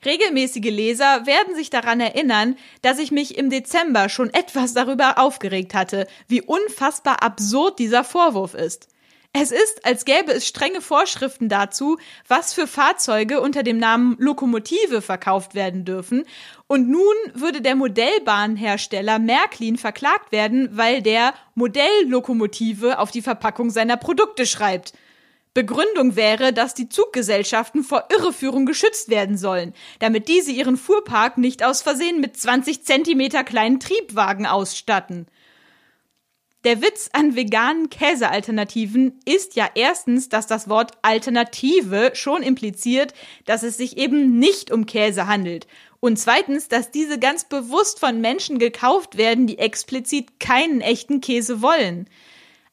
Regelmäßige 0.04 0.70
Leser 0.70 1.26
werden 1.26 1.54
sich 1.54 1.68
daran 1.68 2.00
erinnern, 2.00 2.56
dass 2.80 2.98
ich 2.98 3.10
mich 3.10 3.36
im 3.36 3.50
Dezember 3.50 4.08
schon 4.08 4.32
etwas 4.32 4.72
darüber 4.72 5.18
aufgeregt 5.18 5.74
hatte, 5.74 6.06
wie 6.26 6.40
unfassbar 6.40 7.22
absurd 7.22 7.78
dieser 7.78 8.02
Vorwurf 8.02 8.54
ist. 8.54 8.88
Es 9.32 9.52
ist, 9.52 9.84
als 9.84 10.04
gäbe 10.04 10.32
es 10.32 10.48
strenge 10.48 10.80
Vorschriften 10.80 11.48
dazu, 11.48 11.98
was 12.26 12.52
für 12.52 12.66
Fahrzeuge 12.66 13.40
unter 13.40 13.62
dem 13.62 13.78
Namen 13.78 14.16
Lokomotive 14.18 15.02
verkauft 15.02 15.54
werden 15.54 15.84
dürfen, 15.84 16.24
und 16.66 16.88
nun 16.88 17.14
würde 17.34 17.60
der 17.60 17.76
Modellbahnhersteller 17.76 19.18
Märklin 19.18 19.76
verklagt 19.76 20.32
werden, 20.32 20.76
weil 20.76 21.02
der 21.02 21.34
Modelllokomotive 21.54 22.98
auf 22.98 23.10
die 23.10 23.22
Verpackung 23.22 23.70
seiner 23.70 23.98
Produkte 23.98 24.46
schreibt– 24.46 24.94
Begründung 25.52 26.14
wäre, 26.14 26.52
dass 26.52 26.74
die 26.74 26.88
Zuggesellschaften 26.88 27.82
vor 27.82 28.04
Irreführung 28.16 28.66
geschützt 28.66 29.08
werden 29.08 29.36
sollen, 29.36 29.74
damit 29.98 30.28
diese 30.28 30.52
ihren 30.52 30.76
Fuhrpark 30.76 31.38
nicht 31.38 31.64
aus 31.64 31.82
Versehen 31.82 32.20
mit 32.20 32.36
20 32.36 32.84
Zentimeter 32.84 33.42
kleinen 33.42 33.80
Triebwagen 33.80 34.46
ausstatten. 34.46 35.26
Der 36.62 36.82
Witz 36.82 37.08
an 37.14 37.36
veganen 37.36 37.88
Käsealternativen 37.88 39.18
ist 39.24 39.56
ja 39.56 39.68
erstens, 39.74 40.28
dass 40.28 40.46
das 40.46 40.68
Wort 40.68 40.92
Alternative 41.00 42.10
schon 42.12 42.42
impliziert, 42.42 43.14
dass 43.46 43.62
es 43.62 43.78
sich 43.78 43.96
eben 43.96 44.38
nicht 44.38 44.70
um 44.70 44.84
Käse 44.84 45.26
handelt. 45.26 45.66
Und 46.00 46.18
zweitens, 46.18 46.68
dass 46.68 46.90
diese 46.90 47.18
ganz 47.18 47.44
bewusst 47.44 47.98
von 47.98 48.20
Menschen 48.20 48.58
gekauft 48.58 49.16
werden, 49.16 49.46
die 49.46 49.58
explizit 49.58 50.38
keinen 50.38 50.82
echten 50.82 51.22
Käse 51.22 51.62
wollen. 51.62 52.08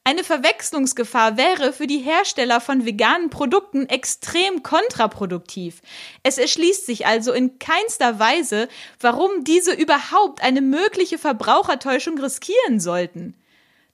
Eine 0.07 0.23
Verwechslungsgefahr 0.23 1.35
wäre 1.35 1.73
für 1.73 1.85
die 1.85 1.97
Hersteller 1.97 2.61
von 2.61 2.85
veganen 2.85 3.29
Produkten 3.29 3.89
extrem 3.89 4.63
kontraproduktiv. 4.63 5.81
Es 6.23 6.37
erschließt 6.37 6.85
sich 6.85 7.05
also 7.05 7.33
in 7.33 7.59
keinster 7.59 8.17
Weise, 8.17 8.69
warum 9.01 9.43
diese 9.43 9.73
überhaupt 9.73 10.41
eine 10.41 10.61
mögliche 10.61 11.17
Verbrauchertäuschung 11.17 12.17
riskieren 12.19 12.79
sollten. 12.79 13.35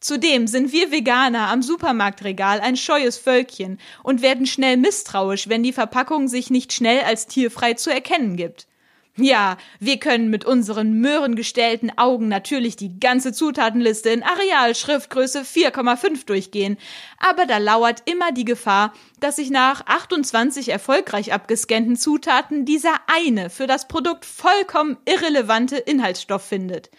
Zudem 0.02 0.46
sind 0.46 0.72
wir 0.72 0.92
Veganer 0.92 1.48
am 1.48 1.64
Supermarktregal 1.64 2.60
ein 2.60 2.78
scheues 2.78 3.18
Völkchen 3.18 3.80
und 4.04 4.22
werden 4.22 4.46
schnell 4.46 4.78
misstrauisch, 4.78 5.50
wenn 5.50 5.64
die 5.64 5.74
Verpackung 5.74 6.28
sich 6.28 6.52
nicht 6.52 6.74
schnell 6.74 7.00
als 7.00 7.26
tierfrei 7.26 7.74
zu 7.74 7.90
erkennen 7.90 8.38
gibt. 8.38 8.68
Ja, 9.16 9.58
wir 9.80 10.00
können 10.00 10.32
mit 10.32 10.44
unseren 10.44 10.94
möhrengestellten 10.94 11.96
Augen 12.00 12.30
natürlich 12.30 12.76
die 12.78 13.00
ganze 13.00 13.32
Zutatenliste 13.32 14.10
in 14.10 14.24
Areal 14.24 14.74
Schriftgröße 14.74 15.42
4,5 15.42 16.26
durchgehen, 16.26 16.80
aber 17.20 17.46
da 17.46 17.60
lauert 17.60 18.10
immer 18.10 18.32
die 18.32 18.44
Gefahr, 18.44 18.92
dass 19.20 19.36
sich 19.36 19.52
nach 19.52 19.86
28 19.86 20.70
erfolgreich 20.70 21.32
abgescannten 21.32 21.96
Zutaten 21.96 22.66
dieser 22.66 22.96
eine 23.06 23.52
für 23.52 23.68
das 23.68 23.88
Produkt 23.88 24.26
vollkommen 24.26 24.98
irrelevante 25.06 25.78
Inhaltsstoff 25.78 26.44
findet. 26.44 26.90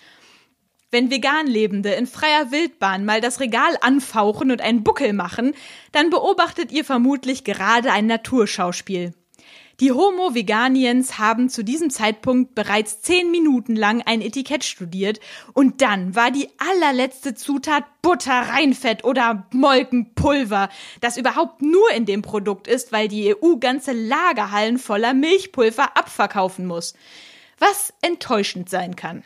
Wenn 0.92 1.10
vegan 1.10 1.48
Lebende 1.48 1.94
in 1.94 2.06
freier 2.06 2.52
Wildbahn 2.52 3.04
mal 3.04 3.20
das 3.20 3.40
Regal 3.40 3.76
anfauchen 3.80 4.52
und 4.52 4.60
einen 4.60 4.84
Buckel 4.84 5.14
machen, 5.14 5.52
dann 5.90 6.10
beobachtet 6.10 6.70
ihr 6.70 6.84
vermutlich 6.84 7.42
gerade 7.42 7.90
ein 7.90 8.06
Naturschauspiel. 8.06 9.14
Die 9.80 9.90
Homo 9.90 10.34
Veganiens 10.34 11.18
haben 11.18 11.48
zu 11.48 11.64
diesem 11.64 11.90
Zeitpunkt 11.90 12.54
bereits 12.54 13.02
zehn 13.02 13.30
Minuten 13.32 13.74
lang 13.74 14.02
ein 14.06 14.20
Etikett 14.20 14.62
studiert 14.62 15.18
und 15.52 15.82
dann 15.82 16.14
war 16.14 16.30
die 16.30 16.48
allerletzte 16.58 17.34
Zutat 17.34 17.84
Butter, 18.00 18.48
Reinfett 18.50 19.02
oder 19.02 19.48
Molkenpulver, 19.52 20.68
das 21.00 21.16
überhaupt 21.16 21.60
nur 21.62 21.90
in 21.90 22.06
dem 22.06 22.22
Produkt 22.22 22.68
ist, 22.68 22.92
weil 22.92 23.08
die 23.08 23.34
EU 23.34 23.56
ganze 23.56 23.92
Lagerhallen 23.92 24.78
voller 24.78 25.12
Milchpulver 25.12 25.96
abverkaufen 25.96 26.66
muss. 26.66 26.94
Was 27.58 27.92
enttäuschend 28.00 28.68
sein 28.68 28.94
kann. 28.94 29.24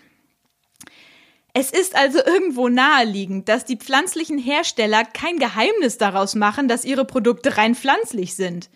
Es 1.52 1.70
ist 1.72 1.96
also 1.96 2.20
irgendwo 2.24 2.68
naheliegend, 2.68 3.48
dass 3.48 3.64
die 3.64 3.76
pflanzlichen 3.76 4.38
Hersteller 4.38 5.04
kein 5.04 5.38
Geheimnis 5.38 5.98
daraus 5.98 6.34
machen, 6.34 6.68
dass 6.68 6.84
ihre 6.84 7.04
Produkte 7.04 7.56
rein 7.56 7.74
pflanzlich 7.74 8.34
sind. 8.34 8.70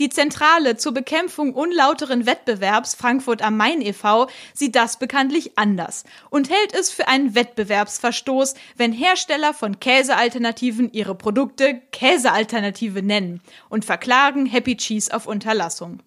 Die 0.00 0.08
Zentrale 0.08 0.76
zur 0.76 0.92
Bekämpfung 0.92 1.54
unlauteren 1.54 2.26
Wettbewerbs 2.26 2.96
Frankfurt 2.96 3.42
am 3.42 3.56
Main 3.56 3.80
e.V. 3.80 4.28
sieht 4.52 4.74
das 4.74 4.98
bekanntlich 4.98 5.56
anders 5.56 6.02
und 6.30 6.50
hält 6.50 6.74
es 6.74 6.90
für 6.90 7.06
einen 7.06 7.36
Wettbewerbsverstoß, 7.36 8.54
wenn 8.76 8.90
Hersteller 8.90 9.54
von 9.54 9.78
Käsealternativen 9.78 10.92
ihre 10.92 11.14
Produkte 11.14 11.80
Käsealternative 11.92 13.02
nennen 13.02 13.40
und 13.68 13.84
verklagen 13.84 14.46
Happy 14.46 14.76
Cheese 14.76 15.14
auf 15.14 15.28
Unterlassung. 15.28 16.02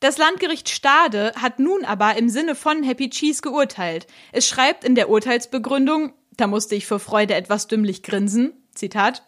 Das 0.00 0.18
Landgericht 0.18 0.68
Stade 0.68 1.32
hat 1.40 1.60
nun 1.60 1.84
aber 1.84 2.16
im 2.16 2.28
Sinne 2.28 2.56
von 2.56 2.82
Happy 2.82 3.08
Cheese 3.08 3.40
geurteilt. 3.40 4.08
Es 4.32 4.48
schreibt 4.48 4.82
in 4.82 4.96
der 4.96 5.10
Urteilsbegründung, 5.10 6.12
da 6.36 6.48
musste 6.48 6.74
ich 6.74 6.86
vor 6.86 6.98
Freude 6.98 7.34
etwas 7.34 7.68
dümmlich 7.68 8.02
grinsen, 8.02 8.52
Zitat, 8.74 9.22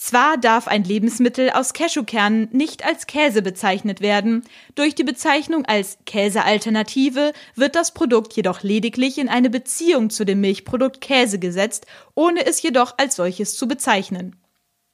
zwar 0.00 0.38
darf 0.38 0.68
ein 0.68 0.84
Lebensmittel 0.84 1.50
aus 1.50 1.72
Cashewkernen 1.72 2.48
nicht 2.52 2.84
als 2.84 3.06
Käse 3.06 3.42
bezeichnet 3.42 4.00
werden, 4.00 4.44
durch 4.74 4.94
die 4.94 5.04
Bezeichnung 5.04 5.64
als 5.64 5.98
Käsealternative 6.06 7.32
wird 7.54 7.74
das 7.74 7.92
Produkt 7.92 8.34
jedoch 8.34 8.62
lediglich 8.62 9.18
in 9.18 9.28
eine 9.28 9.50
Beziehung 9.50 10.10
zu 10.10 10.24
dem 10.24 10.40
Milchprodukt 10.40 11.00
Käse 11.00 11.38
gesetzt, 11.38 11.86
ohne 12.14 12.46
es 12.46 12.62
jedoch 12.62 12.94
als 12.98 13.16
solches 13.16 13.56
zu 13.56 13.66
bezeichnen. 13.66 14.36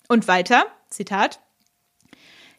Und 0.08 0.28
weiter, 0.28 0.66
Zitat, 0.90 1.40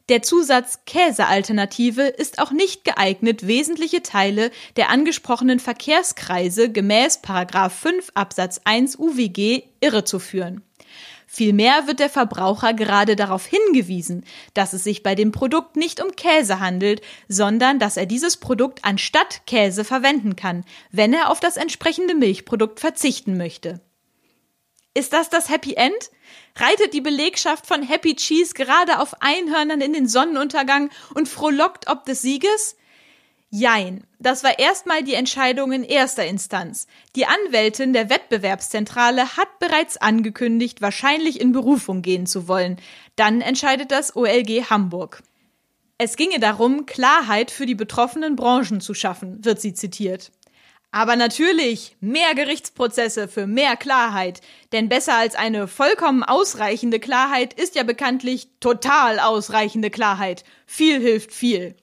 der 0.08 0.22
Zusatz 0.22 0.82
Käsealternative 0.86 2.04
ist 2.04 2.38
auch 2.38 2.52
nicht 2.52 2.84
geeignet, 2.84 3.48
wesentliche 3.48 4.04
Teile 4.04 4.52
der 4.76 4.90
angesprochenen 4.90 5.60
Verkehrskreise 5.60 6.72
gemäß 6.72 7.22
5 7.24 8.12
Absatz 8.14 8.62
1 8.66 9.00
UWG 9.00 9.64
irrezuführen. 9.82 10.62
Vielmehr 11.28 11.88
wird 11.88 12.00
der 12.00 12.10
Verbraucher 12.10 12.74
gerade 12.74 13.16
darauf 13.16 13.46
hingewiesen, 13.46 14.24
dass 14.54 14.74
es 14.74 14.84
sich 14.84 15.04
bei 15.04 15.16
dem 15.16 15.32
Produkt 15.32 15.76
nicht 15.76 16.02
um 16.04 16.16
Käse 16.16 16.60
handelt, 16.60 17.02
sondern 17.28 17.80
dass 17.80 17.98
er 17.98 18.06
dieses 18.06 18.38
Produkt 18.38 18.86
anstatt 18.86 19.42
Käse 19.48 19.84
verwenden 19.84 20.36
kann, 20.36 20.64
wenn 20.92 21.14
er 21.14 21.30
auf 21.30 21.40
das 21.40 21.58
entsprechende 21.58 22.16
Milchprodukt 22.16 22.80
verzichten 22.80 23.38
möchte. 23.38 23.82
Ist 24.94 25.12
das 25.12 25.30
das 25.30 25.50
Happy 25.50 25.74
End? 25.74 26.10
Reitet 26.56 26.94
die 26.94 27.02
Belegschaft 27.02 27.68
von 27.68 27.84
Happy 27.84 28.16
Cheese 28.16 28.54
gerade 28.54 29.00
auf 29.00 29.22
Einhörnern 29.22 29.82
in 29.82 29.92
den 29.92 30.08
Sonnenuntergang 30.08 30.90
und 31.14 31.28
frohlockt 31.28 31.90
ob 31.90 32.06
des 32.06 32.22
Sieges? 32.22 32.78
Jein, 33.52 34.04
das 34.20 34.44
war 34.44 34.60
erstmal 34.60 35.04
die 35.04 35.14
Entscheidung 35.14 35.72
in 35.72 35.84
erster 35.84 36.26
Instanz. 36.26 36.88
Die 37.16 37.26
Anwältin 37.26 37.94
der 37.94 38.10
Wettbewerbszentrale 38.10 39.38
hat 39.38 39.60
bereits 39.60 39.98
angekündigt, 39.98 40.82
wahrscheinlich 40.82 41.40
in 41.40 41.52
Berufung 41.52 42.02
gehen 42.02 42.26
zu 42.26 42.48
wollen. 42.48 42.78
Dann 43.16 43.42
entscheidet 43.42 43.92
das 43.92 44.16
OLG 44.16 44.70
Hamburg. 44.70 45.24
Es 45.98 46.18
ginge 46.18 46.40
darum, 46.40 46.86
Klarheit 46.86 47.52
für 47.52 47.66
die 47.66 47.76
betroffenen 47.76 48.36
Branchen 48.36 48.82
zu 48.82 48.94
schaffen, 48.94 49.46
wird 49.46 49.62
sie 49.62 49.74
zitiert. 49.74 50.32
Aber 50.92 51.16
natürlich 51.16 51.96
mehr 52.00 52.36
Gerichtsprozesse 52.36 53.28
für 53.28 53.48
mehr 53.48 53.78
Klarheit, 53.78 54.42
denn 54.72 54.90
besser 54.90 55.16
als 55.16 55.36
eine 55.36 55.68
vollkommen 55.68 56.24
ausreichende 56.24 57.00
Klarheit 57.00 57.54
ist 57.54 57.76
ja 57.76 57.84
bekanntlich 57.84 58.50
total 58.60 59.20
ausreichende 59.20 59.90
Klarheit. 59.90 60.44
Viel 60.66 61.00
hilft 61.00 61.34
viel. 61.34 61.76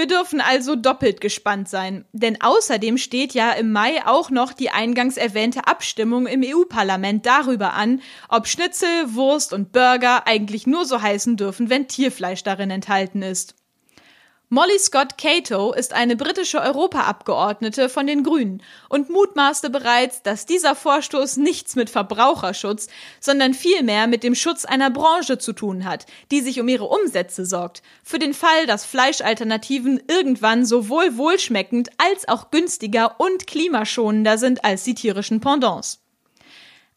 Wir 0.00 0.06
dürfen 0.06 0.40
also 0.40 0.76
doppelt 0.76 1.20
gespannt 1.20 1.68
sein, 1.68 2.06
denn 2.12 2.40
außerdem 2.40 2.96
steht 2.96 3.34
ja 3.34 3.52
im 3.52 3.70
Mai 3.70 4.00
auch 4.06 4.30
noch 4.30 4.54
die 4.54 4.70
eingangs 4.70 5.18
erwähnte 5.18 5.66
Abstimmung 5.66 6.26
im 6.26 6.42
EU-Parlament 6.42 7.26
darüber 7.26 7.74
an, 7.74 8.00
ob 8.30 8.46
Schnitzel, 8.46 8.88
Wurst 9.08 9.52
und 9.52 9.72
Burger 9.72 10.26
eigentlich 10.26 10.66
nur 10.66 10.86
so 10.86 11.02
heißen 11.02 11.36
dürfen, 11.36 11.68
wenn 11.68 11.86
Tierfleisch 11.86 12.42
darin 12.42 12.70
enthalten 12.70 13.20
ist. 13.20 13.59
Molly 14.52 14.80
Scott 14.80 15.16
Cato 15.16 15.72
ist 15.72 15.92
eine 15.92 16.16
britische 16.16 16.60
Europaabgeordnete 16.60 17.88
von 17.88 18.08
den 18.08 18.24
Grünen 18.24 18.64
und 18.88 19.08
mutmaßte 19.08 19.70
bereits, 19.70 20.24
dass 20.24 20.44
dieser 20.44 20.74
Vorstoß 20.74 21.36
nichts 21.36 21.76
mit 21.76 21.88
Verbraucherschutz, 21.88 22.88
sondern 23.20 23.54
vielmehr 23.54 24.08
mit 24.08 24.24
dem 24.24 24.34
Schutz 24.34 24.64
einer 24.64 24.90
Branche 24.90 25.38
zu 25.38 25.52
tun 25.52 25.84
hat, 25.84 26.06
die 26.32 26.40
sich 26.40 26.58
um 26.58 26.66
ihre 26.66 26.86
Umsätze 26.86 27.46
sorgt, 27.46 27.84
für 28.02 28.18
den 28.18 28.34
Fall, 28.34 28.66
dass 28.66 28.84
Fleischalternativen 28.84 30.02
irgendwann 30.08 30.66
sowohl 30.66 31.16
wohlschmeckend 31.16 31.90
als 31.98 32.26
auch 32.26 32.50
günstiger 32.50 33.20
und 33.20 33.46
klimaschonender 33.46 34.36
sind 34.36 34.64
als 34.64 34.82
die 34.82 34.96
tierischen 34.96 35.38
Pendants. 35.38 36.00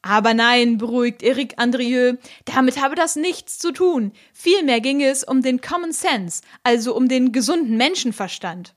Aber 0.05 0.33
nein, 0.33 0.77
beruhigt 0.77 1.23
Eric 1.23 1.53
Andrieux, 1.55 2.17
damit 2.43 2.79
habe 2.81 2.93
das 2.93 3.15
nichts 3.15 3.57
zu 3.57 3.71
tun. 3.71 4.11
Vielmehr 4.33 4.81
ginge 4.81 5.07
es 5.07 5.23
um 5.23 5.41
den 5.41 5.61
Common 5.61 5.93
Sense, 5.93 6.41
also 6.61 6.93
um 6.93 7.07
den 7.07 7.31
gesunden 7.31 7.77
Menschenverstand. 7.77 8.75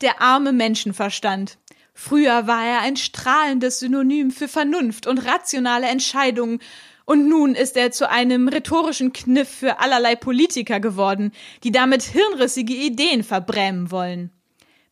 Der 0.00 0.22
arme 0.22 0.52
Menschenverstand. 0.52 1.58
Früher 1.92 2.46
war 2.46 2.64
er 2.64 2.80
ein 2.80 2.96
strahlendes 2.96 3.80
Synonym 3.80 4.30
für 4.30 4.48
Vernunft 4.48 5.06
und 5.06 5.18
rationale 5.18 5.86
Entscheidungen, 5.86 6.58
und 7.04 7.28
nun 7.28 7.54
ist 7.54 7.76
er 7.76 7.90
zu 7.90 8.08
einem 8.08 8.48
rhetorischen 8.48 9.12
Kniff 9.12 9.48
für 9.48 9.80
allerlei 9.80 10.14
Politiker 10.14 10.80
geworden, 10.80 11.32
die 11.64 11.72
damit 11.72 12.02
hirnrissige 12.02 12.74
Ideen 12.74 13.24
verbrämen 13.24 13.90
wollen. 13.90 14.30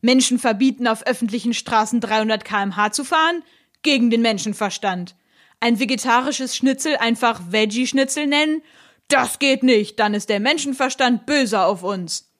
Menschen 0.02 0.38
verbieten, 0.38 0.88
auf 0.88 1.06
öffentlichen 1.06 1.54
Straßen 1.54 2.00
300 2.00 2.44
kmh 2.44 2.92
zu 2.92 3.04
fahren? 3.04 3.42
Gegen 3.82 4.10
den 4.10 4.22
Menschenverstand 4.22 5.14
ein 5.60 5.78
vegetarisches 5.78 6.56
Schnitzel 6.56 6.96
einfach 6.96 7.40
Veggie-Schnitzel 7.50 8.26
nennen? 8.26 8.62
Das 9.08 9.38
geht 9.38 9.62
nicht, 9.62 9.98
dann 9.98 10.14
ist 10.14 10.28
der 10.28 10.40
Menschenverstand 10.40 11.26
böse 11.26 11.60
auf 11.60 11.82
uns. 11.82 12.30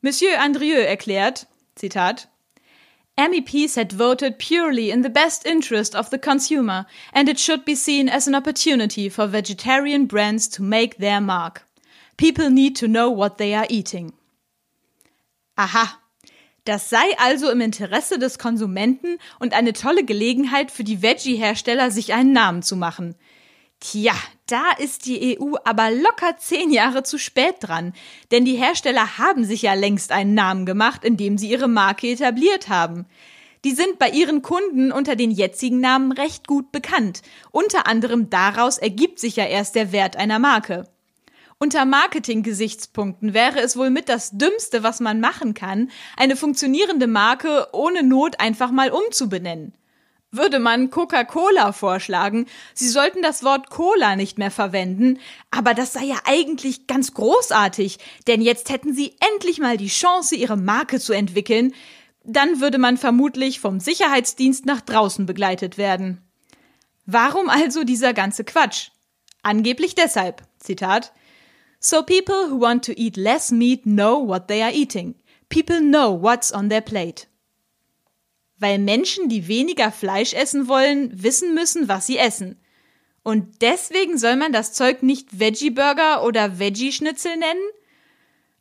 Monsieur 0.00 0.40
Andrieux 0.40 0.86
erklärt, 0.86 1.46
Zitat, 1.74 2.28
MEPs 3.18 3.76
had 3.76 3.94
voted 3.94 4.38
purely 4.38 4.90
in 4.90 5.02
the 5.02 5.08
best 5.08 5.46
interest 5.46 5.94
of 5.94 6.10
the 6.10 6.18
consumer, 6.18 6.86
and 7.14 7.30
it 7.30 7.40
should 7.40 7.64
be 7.64 7.74
seen 7.74 8.10
as 8.10 8.28
an 8.28 8.34
opportunity 8.34 9.08
for 9.08 9.26
vegetarian 9.26 10.06
brands 10.06 10.48
to 10.48 10.62
make 10.62 10.98
their 10.98 11.20
mark. 11.20 11.62
People 12.18 12.50
need 12.50 12.76
to 12.76 12.86
know 12.86 13.10
what 13.10 13.38
they 13.38 13.54
are 13.54 13.66
eating. 13.70 14.12
Aha, 15.56 15.98
Das 16.66 16.90
sei 16.90 17.16
also 17.18 17.48
im 17.48 17.60
Interesse 17.60 18.18
des 18.18 18.40
Konsumenten 18.40 19.18
und 19.38 19.54
eine 19.54 19.72
tolle 19.72 20.04
Gelegenheit 20.04 20.72
für 20.72 20.82
die 20.82 21.00
Veggie-Hersteller, 21.00 21.92
sich 21.92 22.12
einen 22.12 22.32
Namen 22.32 22.62
zu 22.62 22.74
machen. 22.74 23.14
Tja, 23.78 24.14
da 24.48 24.72
ist 24.78 25.06
die 25.06 25.38
EU 25.38 25.54
aber 25.64 25.92
locker 25.92 26.36
zehn 26.38 26.72
Jahre 26.72 27.04
zu 27.04 27.18
spät 27.18 27.54
dran, 27.60 27.92
denn 28.32 28.44
die 28.44 28.56
Hersteller 28.56 29.16
haben 29.16 29.44
sich 29.44 29.62
ja 29.62 29.74
längst 29.74 30.10
einen 30.10 30.34
Namen 30.34 30.66
gemacht, 30.66 31.04
indem 31.04 31.38
sie 31.38 31.48
ihre 31.48 31.68
Marke 31.68 32.08
etabliert 32.08 32.68
haben. 32.68 33.06
Die 33.64 33.72
sind 33.72 34.00
bei 34.00 34.10
ihren 34.10 34.42
Kunden 34.42 34.90
unter 34.90 35.14
den 35.14 35.30
jetzigen 35.30 35.78
Namen 35.78 36.10
recht 36.10 36.48
gut 36.48 36.72
bekannt. 36.72 37.22
Unter 37.52 37.86
anderem 37.86 38.28
daraus 38.28 38.78
ergibt 38.78 39.20
sich 39.20 39.36
ja 39.36 39.44
erst 39.44 39.76
der 39.76 39.92
Wert 39.92 40.16
einer 40.16 40.40
Marke. 40.40 40.88
Unter 41.58 41.86
Marketing-Gesichtspunkten 41.86 43.32
wäre 43.32 43.60
es 43.60 43.78
wohl 43.78 43.88
mit 43.88 44.10
das 44.10 44.32
Dümmste, 44.32 44.82
was 44.82 45.00
man 45.00 45.20
machen 45.20 45.54
kann, 45.54 45.90
eine 46.18 46.36
funktionierende 46.36 47.06
Marke 47.06 47.68
ohne 47.72 48.02
Not 48.02 48.40
einfach 48.40 48.70
mal 48.70 48.90
umzubenennen. 48.90 49.72
Würde 50.30 50.58
man 50.58 50.90
Coca-Cola 50.90 51.72
vorschlagen, 51.72 52.44
sie 52.74 52.88
sollten 52.88 53.22
das 53.22 53.42
Wort 53.42 53.70
Cola 53.70 54.16
nicht 54.16 54.36
mehr 54.36 54.50
verwenden, 54.50 55.18
aber 55.50 55.72
das 55.72 55.94
sei 55.94 56.04
ja 56.04 56.16
eigentlich 56.26 56.86
ganz 56.86 57.14
großartig, 57.14 57.98
denn 58.26 58.42
jetzt 58.42 58.68
hätten 58.68 58.92
sie 58.92 59.16
endlich 59.32 59.58
mal 59.58 59.78
die 59.78 59.88
Chance, 59.88 60.36
ihre 60.36 60.58
Marke 60.58 61.00
zu 61.00 61.14
entwickeln, 61.14 61.72
dann 62.22 62.60
würde 62.60 62.76
man 62.76 62.98
vermutlich 62.98 63.60
vom 63.60 63.80
Sicherheitsdienst 63.80 64.66
nach 64.66 64.82
draußen 64.82 65.24
begleitet 65.24 65.78
werden. 65.78 66.20
Warum 67.06 67.48
also 67.48 67.84
dieser 67.84 68.12
ganze 68.12 68.44
Quatsch? 68.44 68.90
Angeblich 69.42 69.94
deshalb, 69.94 70.42
Zitat, 70.58 71.14
So 71.88 72.02
people 72.02 72.48
who 72.48 72.56
want 72.56 72.82
to 72.86 72.98
eat 72.98 73.16
less 73.16 73.52
meat 73.52 73.86
know 73.86 74.18
what 74.18 74.48
they 74.48 74.60
are 74.60 74.72
eating. 74.72 75.14
People 75.48 75.80
know 75.80 76.10
what's 76.10 76.50
on 76.50 76.68
their 76.68 76.80
plate. 76.80 77.28
Weil 78.58 78.80
Menschen, 78.80 79.28
die 79.28 79.46
weniger 79.46 79.92
Fleisch 79.92 80.34
essen 80.34 80.66
wollen, 80.66 81.22
wissen 81.22 81.54
müssen, 81.54 81.86
was 81.86 82.08
sie 82.08 82.18
essen. 82.18 82.60
Und 83.22 83.62
deswegen 83.62 84.18
soll 84.18 84.34
man 84.34 84.52
das 84.52 84.72
Zeug 84.72 85.04
nicht 85.04 85.38
Veggie 85.38 85.70
Burger 85.70 86.24
oder 86.24 86.58
Veggie 86.58 86.90
Schnitzel 86.90 87.36
nennen? 87.36 87.62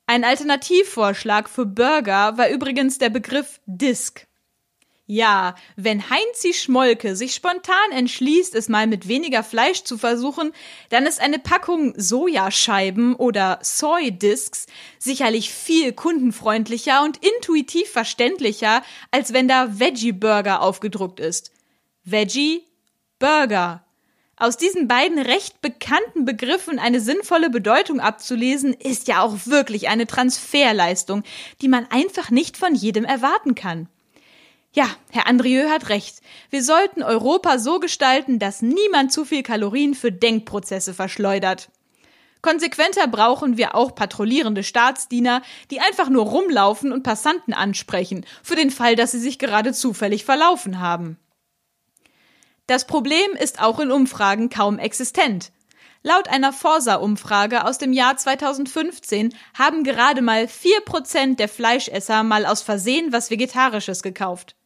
Ein 0.06 0.24
Alternativvorschlag 0.24 1.50
für 1.50 1.66
Burger 1.66 2.38
war 2.38 2.50
übrigens 2.50 3.00
der 3.00 3.10
Begriff 3.10 3.60
Disc. 3.66 4.28
Ja, 5.08 5.54
wenn 5.76 6.10
Heinzi 6.10 6.54
Schmolke 6.54 7.16
sich 7.16 7.36
spontan 7.36 7.92
entschließt, 7.92 8.56
es 8.56 8.70
mal 8.70 8.88
mit 8.88 9.08
weniger 9.08 9.44
Fleisch 9.44 9.84
zu 9.84 10.00
versuchen, 10.00 10.52
dann 10.90 11.06
ist 11.06 11.22
eine 11.22 11.38
Packung 11.38 11.94
Sojascheiben 11.96 13.14
oder 13.16 13.60
Soy 13.62 14.12
Discs 14.12 14.66
sicherlich 14.98 15.52
viel 15.52 15.94
kundenfreundlicher 15.94 17.04
und 17.04 17.20
intuitiv 17.24 17.88
verständlicher, 17.92 18.82
als 19.12 19.32
wenn 19.32 19.48
da 19.48 19.80
Veggie 19.80 20.12
Burger 20.12 20.62
aufgedruckt 20.62 21.20
ist. 21.20 21.52
Veggie 22.04 22.64
Burger. 23.20 23.84
Aus 24.38 24.58
diesen 24.58 24.88
beiden 24.88 25.20
recht 25.20 25.62
bekannten 25.62 26.26
Begriffen 26.26 26.80
eine 26.80 27.00
sinnvolle 27.00 27.52
Bedeutung 27.52 28.00
abzulesen, 28.00 28.74
ist 28.74 29.08
ja 29.08 29.22
auch 29.22 29.46
wirklich 29.46 29.88
eine 29.88 30.08
Transferleistung, 30.08 31.22
die 31.62 31.68
man 31.68 31.86
einfach 31.92 32.32
nicht 32.32 32.58
von 32.58 32.74
jedem 32.74 33.06
erwarten 33.06 33.54
kann. 33.54 33.88
Ja, 34.76 34.90
Herr 35.10 35.26
Andrieu 35.28 35.70
hat 35.70 35.88
recht. 35.88 36.18
Wir 36.50 36.62
sollten 36.62 37.02
Europa 37.02 37.60
so 37.60 37.80
gestalten, 37.80 38.40
dass 38.40 38.62
niemand 38.62 39.14
zu 39.14 39.24
viel 39.24 39.42
Kalorien 39.42 39.94
für 39.94 40.12
Denkprozesse 40.12 40.94
verschleudert. 40.94 41.70
Konsequenter 42.42 43.08
brauchen 43.08 43.56
wir 43.56 43.74
auch 43.74 43.96
patrouillierende 43.96 44.64
Staatsdiener, 44.64 45.44
die 45.72 45.80
einfach 45.80 46.10
nur 46.10 46.26
rumlaufen 46.26 46.92
und 46.92 47.04
Passanten 47.04 47.54
ansprechen, 47.54 48.26
für 48.44 48.58
den 48.58 48.70
Fall, 48.70 48.98
dass 48.98 49.14
sie 49.14 49.20
sich 49.20 49.40
gerade 49.40 49.72
zufällig 49.72 50.26
verlaufen 50.26 50.82
haben. 50.82 51.18
Das 52.68 52.86
Problem 52.86 53.32
ist 53.40 53.62
auch 53.62 53.80
in 53.80 53.92
Umfragen 53.92 54.50
kaum 54.50 54.78
existent. 54.78 55.54
Laut 56.04 56.28
einer 56.28 56.52
Forsa-Umfrage 56.52 57.66
aus 57.66 57.78
dem 57.78 57.94
Jahr 57.94 58.18
2015 58.18 59.34
haben 59.58 59.86
gerade 59.86 60.22
mal 60.22 60.50
vier 60.50 60.82
Prozent 60.82 61.40
der 61.40 61.48
Fleischesser 61.48 62.24
mal 62.24 62.46
aus 62.46 62.62
Versehen 62.62 63.14
was 63.14 63.32
Vegetarisches 63.32 64.04
gekauft. 64.04 64.58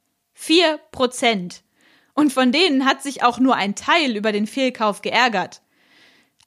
Vier 0.41 0.79
Prozent. 0.93 1.63
Und 2.13 2.31
von 2.31 2.53
denen 2.53 2.85
hat 2.85 3.03
sich 3.03 3.23
auch 3.23 3.39
nur 3.39 3.55
ein 3.55 3.75
Teil 3.75 4.15
über 4.15 4.31
den 4.31 4.47
Fehlkauf 4.47 5.01
geärgert. 5.01 5.61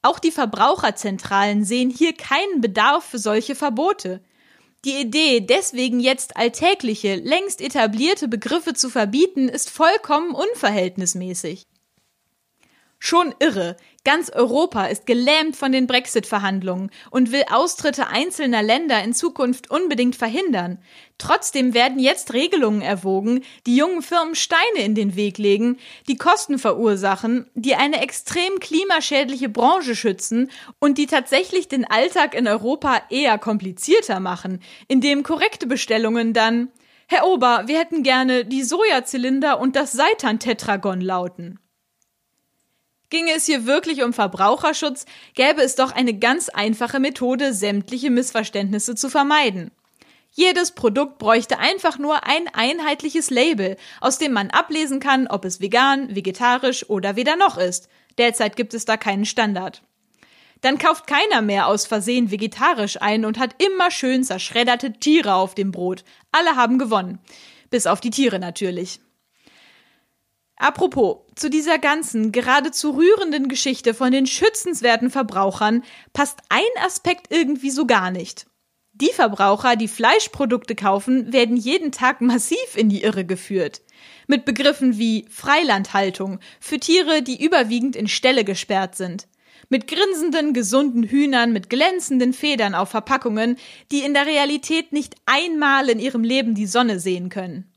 Auch 0.00 0.18
die 0.18 0.31
Verbraucherzentralen 0.31 1.62
sehen 1.62 1.90
hier 1.90 2.14
keinen 2.14 2.62
Bedarf 2.62 3.05
für 3.05 3.18
solche 3.18 3.55
Verbote. 3.55 4.24
Die 4.87 4.98
Idee, 4.98 5.40
deswegen 5.40 6.00
jetzt 6.00 6.38
alltägliche, 6.38 7.16
längst 7.16 7.61
etablierte 7.61 8.28
Begriffe 8.28 8.72
zu 8.72 8.88
verbieten, 8.88 9.50
ist 9.50 9.68
vollkommen 9.68 10.35
unverhältnismäßig. 10.35 11.66
Schon 13.04 13.34
irre. 13.40 13.76
Ganz 14.04 14.30
Europa 14.30 14.84
ist 14.84 15.06
gelähmt 15.06 15.56
von 15.56 15.72
den 15.72 15.88
Brexit-Verhandlungen 15.88 16.92
und 17.10 17.32
will 17.32 17.42
Austritte 17.50 18.06
einzelner 18.06 18.62
Länder 18.62 19.02
in 19.02 19.12
Zukunft 19.12 19.72
unbedingt 19.72 20.14
verhindern. 20.14 20.78
Trotzdem 21.18 21.74
werden 21.74 21.98
jetzt 21.98 22.32
Regelungen 22.32 22.80
erwogen, 22.80 23.42
die 23.66 23.74
jungen 23.74 24.02
Firmen 24.02 24.36
Steine 24.36 24.84
in 24.84 24.94
den 24.94 25.16
Weg 25.16 25.38
legen, 25.38 25.78
die 26.06 26.16
Kosten 26.16 26.60
verursachen, 26.60 27.50
die 27.56 27.74
eine 27.74 28.00
extrem 28.00 28.60
klimaschädliche 28.60 29.48
Branche 29.48 29.96
schützen 29.96 30.48
und 30.78 30.96
die 30.96 31.06
tatsächlich 31.06 31.66
den 31.66 31.84
Alltag 31.84 32.36
in 32.36 32.46
Europa 32.46 33.02
eher 33.10 33.36
komplizierter 33.36 34.20
machen, 34.20 34.62
indem 34.86 35.24
korrekte 35.24 35.66
Bestellungen 35.66 36.34
dann 36.34 36.68
Herr 37.08 37.26
Ober, 37.26 37.64
wir 37.66 37.80
hätten 37.80 38.04
gerne 38.04 38.44
die 38.44 38.62
Sojazylinder 38.62 39.60
und 39.60 39.74
das 39.74 39.90
Seitan-Tetragon 39.90 41.00
lauten. 41.00 41.58
Ginge 43.12 43.33
es 43.33 43.44
hier 43.44 43.66
wirklich 43.66 44.03
um 44.03 44.14
Verbraucherschutz, 44.14 45.05
gäbe 45.35 45.61
es 45.61 45.75
doch 45.75 45.92
eine 45.92 46.14
ganz 46.14 46.48
einfache 46.48 46.98
Methode, 46.98 47.53
sämtliche 47.53 48.09
Missverständnisse 48.09 48.94
zu 48.94 49.11
vermeiden. 49.11 49.70
Jedes 50.31 50.70
Produkt 50.70 51.18
bräuchte 51.18 51.59
einfach 51.59 51.98
nur 51.98 52.27
ein 52.27 52.48
einheitliches 52.55 53.29
Label, 53.29 53.77
aus 54.01 54.16
dem 54.16 54.33
man 54.33 54.48
ablesen 54.48 54.98
kann, 54.98 55.27
ob 55.27 55.44
es 55.44 55.61
vegan, 55.61 56.16
vegetarisch 56.16 56.88
oder 56.88 57.14
weder 57.14 57.37
noch 57.37 57.59
ist. 57.59 57.90
Derzeit 58.16 58.57
gibt 58.57 58.72
es 58.72 58.87
da 58.87 58.96
keinen 58.96 59.27
Standard. 59.27 59.83
Dann 60.62 60.79
kauft 60.79 61.07
keiner 61.07 61.42
mehr 61.42 61.66
aus 61.66 61.85
Versehen 61.85 62.31
vegetarisch 62.31 62.96
ein 63.03 63.27
und 63.27 63.38
hat 63.38 63.62
immer 63.62 63.90
schön 63.90 64.25
zerschredderte 64.25 64.94
Tiere 64.94 65.35
auf 65.35 65.55
dem 65.55 65.70
Brot. 65.70 66.03
Alle 66.31 66.57
haben 66.57 66.79
gewonnen. 66.79 67.18
Bis 67.68 67.87
auf 67.87 68.01
die 68.01 68.11
Tiere 68.11 68.38
natürlich. 68.38 69.01
Apropos, 70.62 71.22
zu 71.35 71.51
dieser 71.51 71.81
ganzen, 71.81 72.31
geradezu 72.31 72.92
rührenden 72.92 73.48
Geschichte 73.48 73.94
von 73.94 74.12
den 74.12 74.29
schützenswerten 74.29 75.11
Verbrauchern 75.11 75.83
passt 76.12 76.38
ein 76.51 76.85
Aspekt 76.87 77.35
irgendwie 77.35 77.72
so 77.72 77.85
gar 77.85 78.12
nicht. 78.12 78.46
Die 78.92 79.11
Verbraucher, 79.12 79.75
die 79.75 79.88
Fleischprodukte 79.88 80.77
kaufen, 80.77 81.33
werden 81.33 81.57
jeden 81.57 81.90
Tag 81.90 82.20
massiv 82.20 82.77
in 82.77 82.88
die 82.88 83.03
Irre 83.03 83.25
geführt. 83.25 83.83
Mit 84.29 84.44
Begriffen 84.44 84.98
wie 84.98 85.27
Freilandhaltung 85.31 86.38
für 86.61 86.79
Tiere, 86.79 87.22
die 87.22 87.44
überwiegend 87.44 87.96
in 87.96 88.07
Ställe 88.07 88.44
gesperrt 88.44 88.94
sind. 88.94 89.27
Mit 89.68 89.88
grinsenden, 89.88 90.53
gesunden 90.53 91.03
Hühnern 91.03 91.53
mit 91.53 91.70
glänzenden 91.70 92.33
Federn 92.33 92.77
auf 92.77 92.88
Verpackungen, 92.88 93.57
die 93.90 94.05
in 94.05 94.14
der 94.14 94.27
Realität 94.27 94.92
nicht 94.92 95.16
einmal 95.27 95.88
in 95.88 95.98
ihrem 95.98 96.22
Leben 96.22 96.55
die 96.55 96.66
Sonne 96.66 97.01
sehen 97.01 97.31
können. 97.31 97.71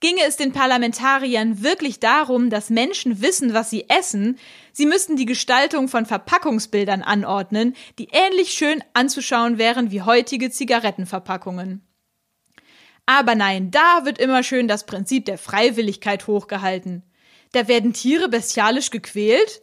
Ginge 0.00 0.22
es 0.26 0.36
den 0.36 0.52
Parlamentariern 0.52 1.62
wirklich 1.62 2.00
darum, 2.00 2.50
dass 2.50 2.68
Menschen 2.68 3.22
wissen, 3.22 3.54
was 3.54 3.70
sie 3.70 3.88
essen, 3.88 4.38
sie 4.72 4.84
müssten 4.84 5.16
die 5.16 5.24
Gestaltung 5.24 5.88
von 5.88 6.04
Verpackungsbildern 6.04 7.02
anordnen, 7.02 7.74
die 7.98 8.08
ähnlich 8.12 8.50
schön 8.50 8.84
anzuschauen 8.92 9.56
wären 9.56 9.90
wie 9.90 10.02
heutige 10.02 10.50
Zigarettenverpackungen. 10.50 11.82
Aber 13.06 13.34
nein, 13.36 13.70
da 13.70 14.04
wird 14.04 14.18
immer 14.18 14.42
schön 14.42 14.68
das 14.68 14.84
Prinzip 14.84 15.24
der 15.24 15.38
Freiwilligkeit 15.38 16.26
hochgehalten. 16.26 17.02
Da 17.52 17.68
werden 17.68 17.92
Tiere 17.92 18.28
bestialisch 18.28 18.90
gequält? 18.90 19.60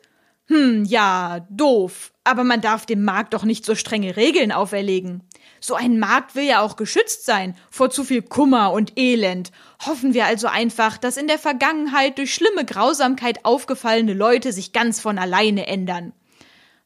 Hm, 0.47 0.85
ja, 0.85 1.45
doof. 1.49 2.12
Aber 2.23 2.43
man 2.43 2.61
darf 2.61 2.85
dem 2.85 3.03
Markt 3.03 3.33
doch 3.33 3.43
nicht 3.43 3.65
so 3.65 3.75
strenge 3.75 4.15
Regeln 4.15 4.51
auferlegen. 4.51 5.23
So 5.59 5.75
ein 5.75 5.99
Markt 5.99 6.35
will 6.35 6.45
ja 6.45 6.61
auch 6.61 6.75
geschützt 6.75 7.25
sein 7.25 7.55
vor 7.69 7.89
zu 7.89 8.03
viel 8.03 8.21
Kummer 8.21 8.71
und 8.71 8.97
Elend. 8.97 9.51
Hoffen 9.85 10.13
wir 10.13 10.25
also 10.25 10.47
einfach, 10.47 10.97
dass 10.97 11.17
in 11.17 11.27
der 11.27 11.39
Vergangenheit 11.39 12.17
durch 12.17 12.33
schlimme 12.33 12.65
Grausamkeit 12.65 13.43
aufgefallene 13.43 14.13
Leute 14.13 14.53
sich 14.53 14.71
ganz 14.71 14.99
von 14.99 15.17
alleine 15.17 15.67
ändern. 15.67 16.13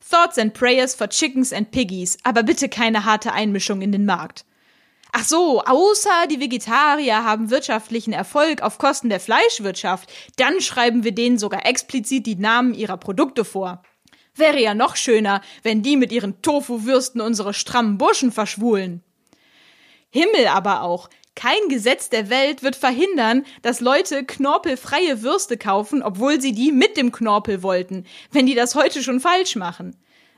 Thoughts 0.10 0.38
and 0.38 0.54
Prayers 0.54 0.96
for 0.96 1.10
Chickens 1.10 1.52
and 1.52 1.72
Piggies, 1.72 2.18
aber 2.24 2.44
bitte 2.44 2.70
keine 2.70 3.06
harte 3.06 3.34
Einmischung 3.34 3.82
in 3.82 3.92
den 3.92 4.06
Markt. 4.06 4.46
Ach 5.12 5.24
so, 5.24 5.64
außer 5.64 6.28
die 6.30 6.40
Vegetarier 6.40 7.24
haben 7.24 7.50
wirtschaftlichen 7.50 8.14
Erfolg 8.14 8.62
auf 8.62 8.78
Kosten 8.78 9.10
der 9.10 9.20
Fleischwirtschaft, 9.20 10.12
dann 10.36 10.62
schreiben 10.62 11.04
wir 11.04 11.14
denen 11.14 11.38
sogar 11.38 11.66
explizit 11.66 12.26
die 12.26 12.36
Namen 12.36 12.74
ihrer 12.74 12.98
Produkte 12.98 13.44
vor. 13.46 13.82
Wäre 14.38 14.62
ja 14.62 14.74
noch 14.74 14.96
schöner, 14.96 15.42
wenn 15.64 15.82
die 15.82 15.98
mit 15.98 16.12
ihren 16.12 16.42
Tofu-Würsten 16.42 17.22
unsere 17.22 17.54
strammen 17.54 17.98
Burschen 17.98 18.32
verschwulen. 18.32 19.04
Himmel 20.10 20.48
aber 20.48 20.84
auch. 20.84 21.10
Kein 21.36 21.70
Gesetz 21.70 22.10
der 22.10 22.30
Welt 22.30 22.64
wird 22.64 22.76
verhindern, 22.76 23.46
dass 23.62 23.80
Leute 23.80 24.24
knorpelfreie 24.24 25.22
Würste 25.22 25.58
kaufen, 25.58 26.02
obwohl 26.02 26.42
sie 26.42 26.54
die 26.54 26.72
mit 26.72 26.98
dem 26.98 27.12
Knorpel 27.12 27.62
wollten, 27.62 28.06
wenn 28.32 28.48
die 28.48 28.56
das 28.56 28.74
heute 28.74 29.04
schon 29.04 29.20
falsch 29.20 29.56
machen. 29.56 29.96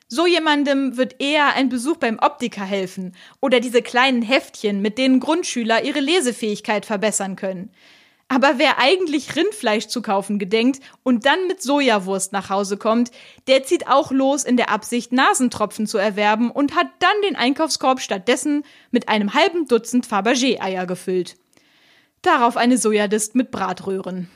So 0.09 0.25
jemandem 0.25 0.97
wird 0.97 1.21
eher 1.21 1.53
ein 1.53 1.69
Besuch 1.69 1.97
beim 1.97 2.19
Optiker 2.19 2.65
helfen 2.65 3.15
oder 3.41 3.59
diese 3.59 3.81
kleinen 3.81 4.23
Heftchen, 4.23 4.81
mit 4.81 4.97
denen 4.97 5.19
Grundschüler 5.19 5.83
ihre 5.83 5.99
Lesefähigkeit 5.99 6.85
verbessern 6.85 7.35
können. 7.35 7.71
Aber 8.32 8.60
wer 8.60 8.78
eigentlich 8.78 9.36
Rindfleisch 9.36 9.88
zu 9.88 10.04
kaufen 10.04 10.38
gedenkt 10.38 10.82
und 11.02 11.26
dann 11.26 11.48
mit 11.48 11.63
Sojawurst 11.63 12.32
nach 12.32 12.52
Hause 12.52 12.78
kommt, 12.78 13.12
der 13.48 13.63
zieht 13.63 13.88
auch 13.88 14.12
los 14.12 14.44
in 14.44 14.56
der 14.56 14.70
Absicht, 14.70 15.12
Nasentropfen 15.12 15.88
zu 15.88 15.98
erwerben 15.98 16.52
und 16.52 16.76
hat 16.76 16.88
dann 17.00 17.22
den 17.28 17.36
Einkaufskorb 17.36 18.00
stattdessen 18.00 18.63
mit 18.92 19.10
einem 19.10 19.34
halben 19.34 19.68
Dutzend 19.68 20.06
Fabergé-Eier 20.06 20.86
gefüllt. 20.86 21.38
Darauf 22.22 22.56
eine 22.56 22.78
Sojadist 22.78 23.34
mit 23.34 23.50
Bratröhren. 23.50 24.30